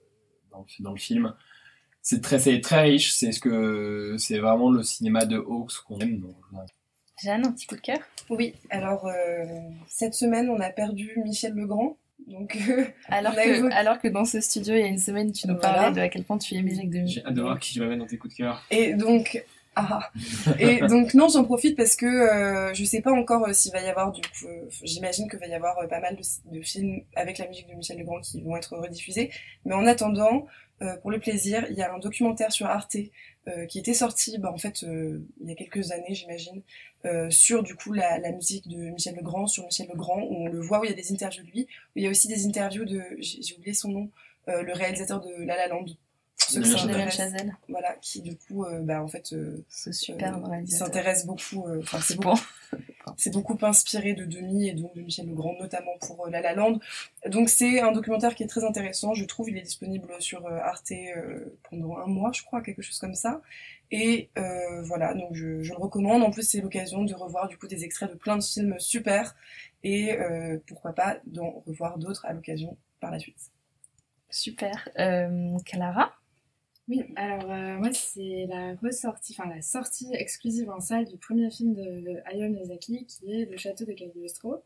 [0.51, 1.33] dans dans le film.
[2.09, 5.99] C'est très c'est très riche, c'est ce que c'est vraiment le cinéma de Hawks qu'on
[5.99, 6.21] aime.
[6.21, 6.37] Donc.
[7.21, 7.99] Jeanne, un petit coup de cœur?
[8.31, 9.45] Oui, alors euh,
[9.89, 11.97] cette semaine on a perdu Michel Legrand,
[12.29, 15.33] donc euh, alors que, évoqué- alors que dans ce studio, il y a une semaine,
[15.33, 15.75] tu nous Voilà.
[15.79, 17.09] parlais de à quel point tu aimais Jacques Demy.
[17.11, 18.63] J'ai hâte de voir qui je m'amène dans tes coups de cœur.
[18.71, 19.43] Et donc,
[19.75, 20.11] ah,
[20.61, 23.81] et donc non, j'en profite parce que euh, je sais pas encore euh, s'il va
[23.81, 26.63] y avoir du coup, euh, j'imagine qu'il va y avoir euh, pas mal de, de
[26.63, 29.31] films avec la musique de Michel Legrand qui vont être rediffusés.
[29.65, 30.47] Mais en attendant,
[30.83, 32.97] euh, pour le plaisir, il y a un documentaire sur Arte
[33.49, 36.63] euh, qui était sorti, bah, en fait, euh, il y a quelques années, j'imagine,
[37.31, 40.81] sur du coup la, musique de Michel Legrand, sur Michel Legrand, où on le voit,
[40.81, 42.85] où il y a des interviews de lui, où il y a aussi des interviews
[42.85, 44.11] de, j'ai oublié son nom,
[44.49, 45.87] le réalisateur de La La Land.
[46.55, 47.17] Intéresse.
[47.17, 51.99] Chazelle, Voilà, qui du coup, euh, bah, en fait, euh, euh, s'intéresse beaucoup, euh, enfin,
[52.01, 52.35] c'est bon.
[53.17, 56.55] c'est beaucoup inspiré de Demi et donc de Michel Legrand, notamment pour euh, La La
[56.55, 56.79] Land.
[57.27, 59.51] Donc c'est un documentaire qui est très intéressant, je trouve.
[59.51, 60.93] Il est disponible sur Arte
[61.69, 63.41] pendant un mois, je crois, quelque chose comme ça.
[63.91, 66.23] Et euh, voilà, donc je, je le recommande.
[66.23, 69.37] En plus, c'est l'occasion de revoir du coup des extraits de plein de films super
[69.85, 73.39] et euh, pourquoi pas d'en revoir d'autres à l'occasion par la suite.
[74.31, 74.89] Super.
[74.99, 76.13] Euh, Clara?
[76.89, 81.51] Oui, alors euh, moi c'est la ressortie, enfin la sortie exclusive en salle du premier
[81.51, 84.63] film de Hayao Miyazaki qui est Le Château de Cagliostro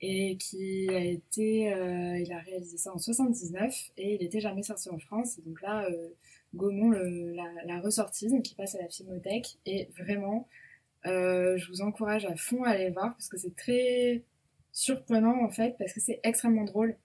[0.00, 4.62] et qui a été, euh, il a réalisé ça en 79 et il était jamais
[4.62, 6.08] sorti en France et donc là euh,
[6.54, 10.48] Gaumont la, la ressortie donc qui passe à la Filmothèque et vraiment
[11.06, 14.24] euh, je vous encourage à fond à aller le voir parce que c'est très
[14.72, 16.96] surprenant en fait parce que c'est extrêmement drôle.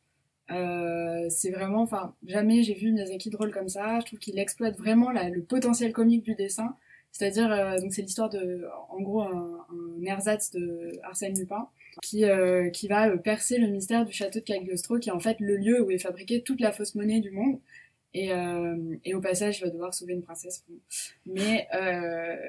[0.52, 4.00] Euh, c'est vraiment, enfin, jamais j'ai vu Miyazaki drôle comme ça.
[4.02, 6.76] Je trouve qu'il exploite vraiment le potentiel comique du dessin.
[7.12, 9.66] C'est-à-dire, euh, donc c'est l'histoire de, en gros, un,
[10.06, 11.68] ersatz de Arsène Lupin
[12.02, 15.38] qui, euh, qui va percer le mystère du château de Cagliostro, qui est en fait
[15.40, 17.60] le lieu où est fabriquée toute la fausse monnaie du monde.
[18.14, 18.32] Et,
[19.06, 20.66] et au passage, il va devoir sauver une princesse.
[21.26, 21.66] Mais,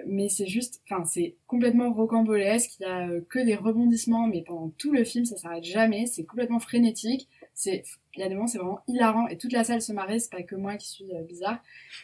[0.09, 2.81] mais c'est juste, enfin, c'est complètement rocambolesque.
[2.81, 6.07] Il y a que des rebondissements, mais pendant tout le film, ça s'arrête jamais.
[6.07, 7.29] C'est complètement frénétique.
[7.55, 7.83] C'est,
[8.15, 9.29] il y a des moments, c'est vraiment hilarant.
[9.29, 10.09] Et toute la salle se marre.
[10.19, 11.59] C'est pas que moi qui suis euh, bizarre.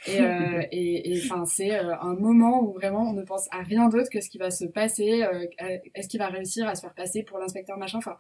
[0.06, 3.88] Et, euh, et, enfin, c'est euh, un moment où vraiment on ne pense à rien
[3.88, 5.22] d'autre que ce qui va se passer.
[5.22, 5.46] euh,
[5.94, 7.98] Est-ce qu'il va réussir à se faire passer pour l'inspecteur machin.
[7.98, 8.16] Enfin,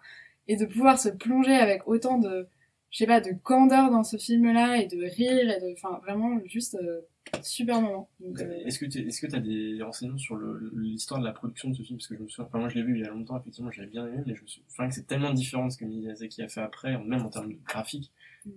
[0.48, 2.48] et de pouvoir se plonger avec autant de
[2.90, 6.38] je sais pas, de candeur dans ce film-là et de rire et de, enfin, vraiment
[6.46, 7.02] juste euh,
[7.42, 8.08] super moment.
[8.20, 10.38] Donc, euh, Est-ce que tu t'as des renseignements sur
[10.74, 11.98] l'histoire de la production de ce film?
[11.98, 13.70] Parce que je me souviens, enfin moi je l'ai vu il y a longtemps, effectivement
[13.70, 16.42] j'avais bien aimé, mais je me enfin que c'est tellement différent de ce que Miyazaki
[16.42, 18.10] a fait après, même en termes de graphique,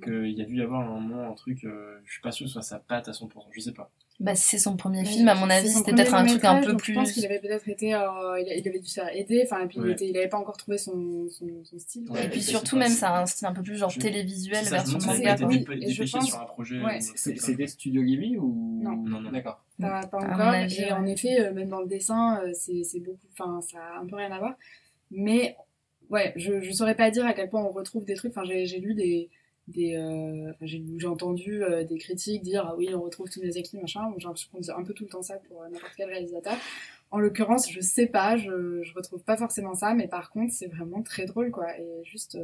[0.04, 2.46] qu'il y a dû y avoir un moment un truc, euh, je suis pas sûr
[2.46, 3.92] que ce soit sa patte à 100%, je sais pas.
[4.24, 6.94] Bah, c'est son premier film, à mon avis, c'était peut-être un truc un peu plus.
[6.94, 9.42] Je pense qu'il avait peut-être été, euh, il, a- il avait dû se faire aider,
[9.44, 9.92] enfin, et puis il Ouais.
[9.94, 12.06] était, il avait pas encore trouvé son, son, son style.
[12.12, 14.64] Ouais, Et puis surtout, même, ça a un style un peu plus genre Je- télévisuel,
[14.64, 15.36] ça, version manga.
[15.48, 16.80] Oui, et je dépêché pense- sur un projet.
[16.84, 18.96] ouais, C'est- C'était Studio Ghibli ou Non.
[18.98, 19.32] Non, non.
[19.32, 19.64] D'accord.
[19.80, 20.40] Pas, encore.
[20.40, 23.80] avis, et en effet, euh, même dans le dessin, euh, c'est c'est beaucoup, enfin, ça
[23.96, 24.54] a un peu rien à voir.
[25.10, 25.56] Mais
[26.12, 28.38] ouais, je, je saurais pas dire à quel point on retrouve des trucs.
[28.38, 29.30] Enfin, j'ai j'ai lu des,
[29.72, 33.78] des, euh, j'ai entendu euh, des critiques dire ah oui, on retrouve tous les acquis
[33.78, 34.14] machin.
[34.18, 36.56] J'ai l'impression qu'on un peu tout le temps ça pour euh, n'importe quel réalisateur.
[37.10, 40.68] En l'occurrence, je sais pas, je, je retrouve pas forcément ça, mais par contre, c'est
[40.68, 41.78] vraiment très drôle, quoi.
[41.78, 42.38] Et juste,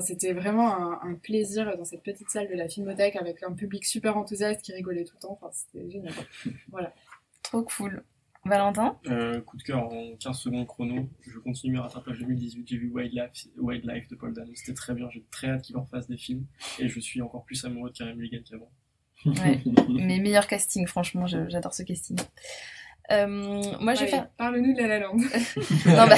[0.00, 3.84] c'était vraiment un, un plaisir dans cette petite salle de la Filmothèque avec un public
[3.84, 5.38] super enthousiaste qui rigolait tout le temps.
[5.40, 6.14] Enfin, c'était génial.
[6.70, 6.94] Voilà.
[7.42, 8.04] Trop cool.
[8.44, 12.76] Valentin Euh, coup de cœur en 15 secondes chrono, je continue mes rattrapages 2018, j'ai
[12.76, 16.08] vu Wildlife, Wildlife de Paul Dano, c'était très bien, j'ai très hâte qu'il en fasse
[16.08, 16.44] des films,
[16.78, 18.70] et je suis encore plus amoureux de Karen Mulligan qu'avant.
[19.24, 19.60] Ouais.
[19.88, 22.18] Mais meilleur casting, franchement, j'adore ce casting.
[23.10, 23.26] Euh,
[23.80, 24.28] moi, je vais faire.
[24.36, 25.16] Parle-nous de La La Land.
[25.86, 26.16] non, bah,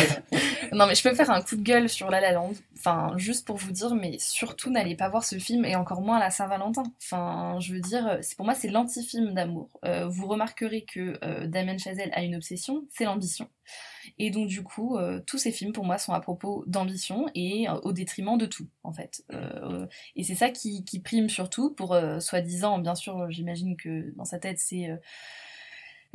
[0.73, 2.53] non, mais je peux faire un coup de gueule sur La La Land.
[2.77, 6.17] Enfin, juste pour vous dire, mais surtout n'allez pas voir ce film et encore moins
[6.17, 6.83] à la Saint-Valentin.
[7.03, 9.69] Enfin, je veux dire, c'est pour moi c'est l'anti-film d'amour.
[9.85, 13.49] Euh, vous remarquerez que euh, Damien Chazelle a une obsession, c'est l'ambition.
[14.19, 17.67] Et donc du coup, euh, tous ces films pour moi sont à propos d'ambition et
[17.83, 19.25] au détriment de tout, en fait.
[20.17, 24.59] Et c'est ça qui, prime surtout pour soi-disant, bien sûr, j'imagine que dans sa tête
[24.59, 24.91] c'est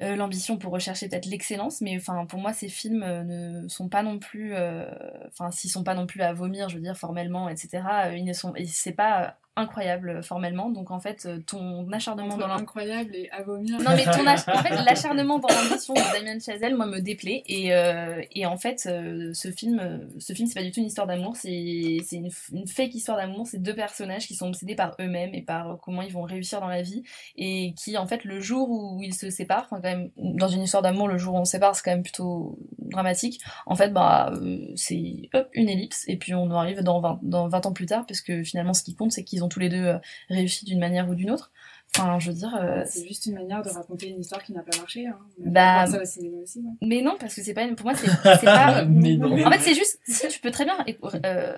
[0.02, 3.90] euh, l'ambition pour rechercher peut-être l'excellence, mais enfin pour moi ces films euh, ne sont
[3.90, 4.90] pas non plus, euh,
[5.28, 7.84] enfin s'ils sont pas non plus à vomir, je veux dire formellement, etc.
[8.16, 12.48] ils ne sont, c'est pas incroyable euh, formellement, donc en fait euh, ton acharnement Entre
[12.48, 13.78] dans incroyable et à vomir.
[13.82, 17.44] non mais ton ach- en fait, l'acharnement dans l'ambition de Damien Chazelle moi me déplaît.
[17.48, 20.86] Et, euh, et en fait euh, ce film ce film c'est pas du tout une
[20.86, 21.36] histoire d'amour.
[21.36, 23.48] C'est c'est une, une fake histoire d'amour.
[23.48, 26.68] C'est deux personnages qui sont obsédés par eux-mêmes et par comment ils vont réussir dans
[26.70, 27.04] la vie.
[27.36, 30.62] Et qui en fait le jour où ils se séparent enfin quand même dans une
[30.62, 33.42] histoire d'amour le jour où on se sépare c'est quand même plutôt dramatique.
[33.66, 36.06] En fait bah euh, c'est hop une ellipse.
[36.08, 38.84] Et puis on arrive dans 20, dans 20 ans plus tard parce que finalement ce
[38.84, 39.98] qui compte c'est qu'ils ont tous les deux euh,
[40.30, 41.52] réussi d'une manière ou d'une autre
[41.96, 44.62] enfin je veux dire euh, c'est juste une manière de raconter une histoire qui n'a
[44.62, 45.08] pas marché.
[45.08, 45.18] Hein.
[45.40, 46.60] Bah, pu voir ça au cinéma aussi.
[46.60, 46.88] ouais.
[46.88, 47.76] mais non, parce que c'est pas une...
[47.76, 48.08] pour moi c'est
[48.40, 48.86] c'est pas.
[48.86, 49.34] Mais non.
[49.46, 50.78] En fait, c'est juste si tu peux très bien.
[51.26, 51.58] euh,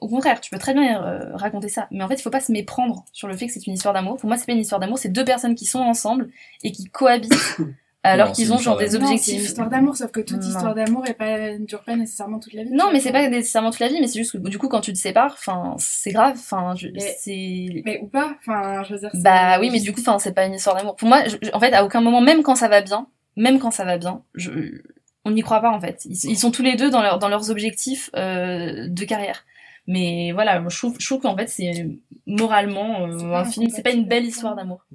[0.00, 1.88] au contraire, tu peux très bien euh, raconter ça.
[1.90, 3.94] Mais en fait, il faut pas se méprendre sur le fait que c'est une histoire
[3.94, 4.16] d'amour.
[4.16, 4.98] Pour moi, c'est pas une histoire d'amour.
[4.98, 6.30] C'est deux personnes qui sont ensemble
[6.62, 7.58] et qui cohabitent
[8.04, 9.42] alors qu'ils ont genre des Non, c'est une objectifs.
[9.44, 10.48] histoire d'amour, sauf que toute Non.
[10.48, 12.70] histoire d'amour est pas, ne dure pas nécessairement toute la vie.
[12.72, 14.80] Non, mais c'est pas nécessairement toute la vie, mais c'est juste que du coup, quand
[14.80, 16.34] tu te sépares, enfin, c'est grave.
[16.36, 17.82] Enfin, je- Mais- c'est.
[17.84, 19.10] Mais ou pas, enfin, je veux dire.
[19.14, 20.96] Bah oui, mais du coup, enfin, c'est pas une histoire d'amour.
[20.96, 23.70] Pour moi, je- en fait, à aucun moment, même quand ça va bien, même quand
[23.70, 24.50] ça va bien, je,
[25.24, 26.04] on n'y croit pas en fait.
[26.04, 29.44] Ils, ils sont tous les deux dans, leur, dans leurs objectifs euh, de carrière.
[29.86, 31.88] Mais voilà, je trouve, je trouve qu'en fait, c'est
[32.26, 34.86] moralement euh, un film, c'est pas une belle histoire d'amour.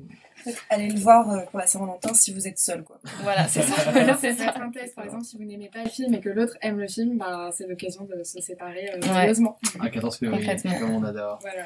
[0.70, 3.00] Allez le voir euh, pour la Saint-Valentin si vous êtes seul, quoi.
[3.24, 3.76] Voilà, c'est ça.
[4.20, 4.54] C'est ça.
[4.60, 4.96] un test.
[4.96, 7.50] Par exemple, si vous n'aimez pas le film et que l'autre aime le film, bah,
[7.54, 9.08] c'est l'occasion de se séparer euh, Ouais.
[9.08, 9.58] joyeusement.
[9.80, 11.40] À 14 février, comme on adore.
[11.42, 11.66] Voilà.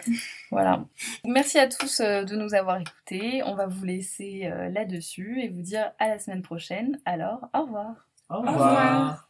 [0.51, 0.85] Voilà.
[1.25, 3.41] Merci à tous euh, de nous avoir écoutés.
[3.45, 6.99] On va vous laisser euh, là-dessus et vous dire à la semaine prochaine.
[7.05, 8.07] Alors, au revoir.
[8.29, 9.21] Au revoir.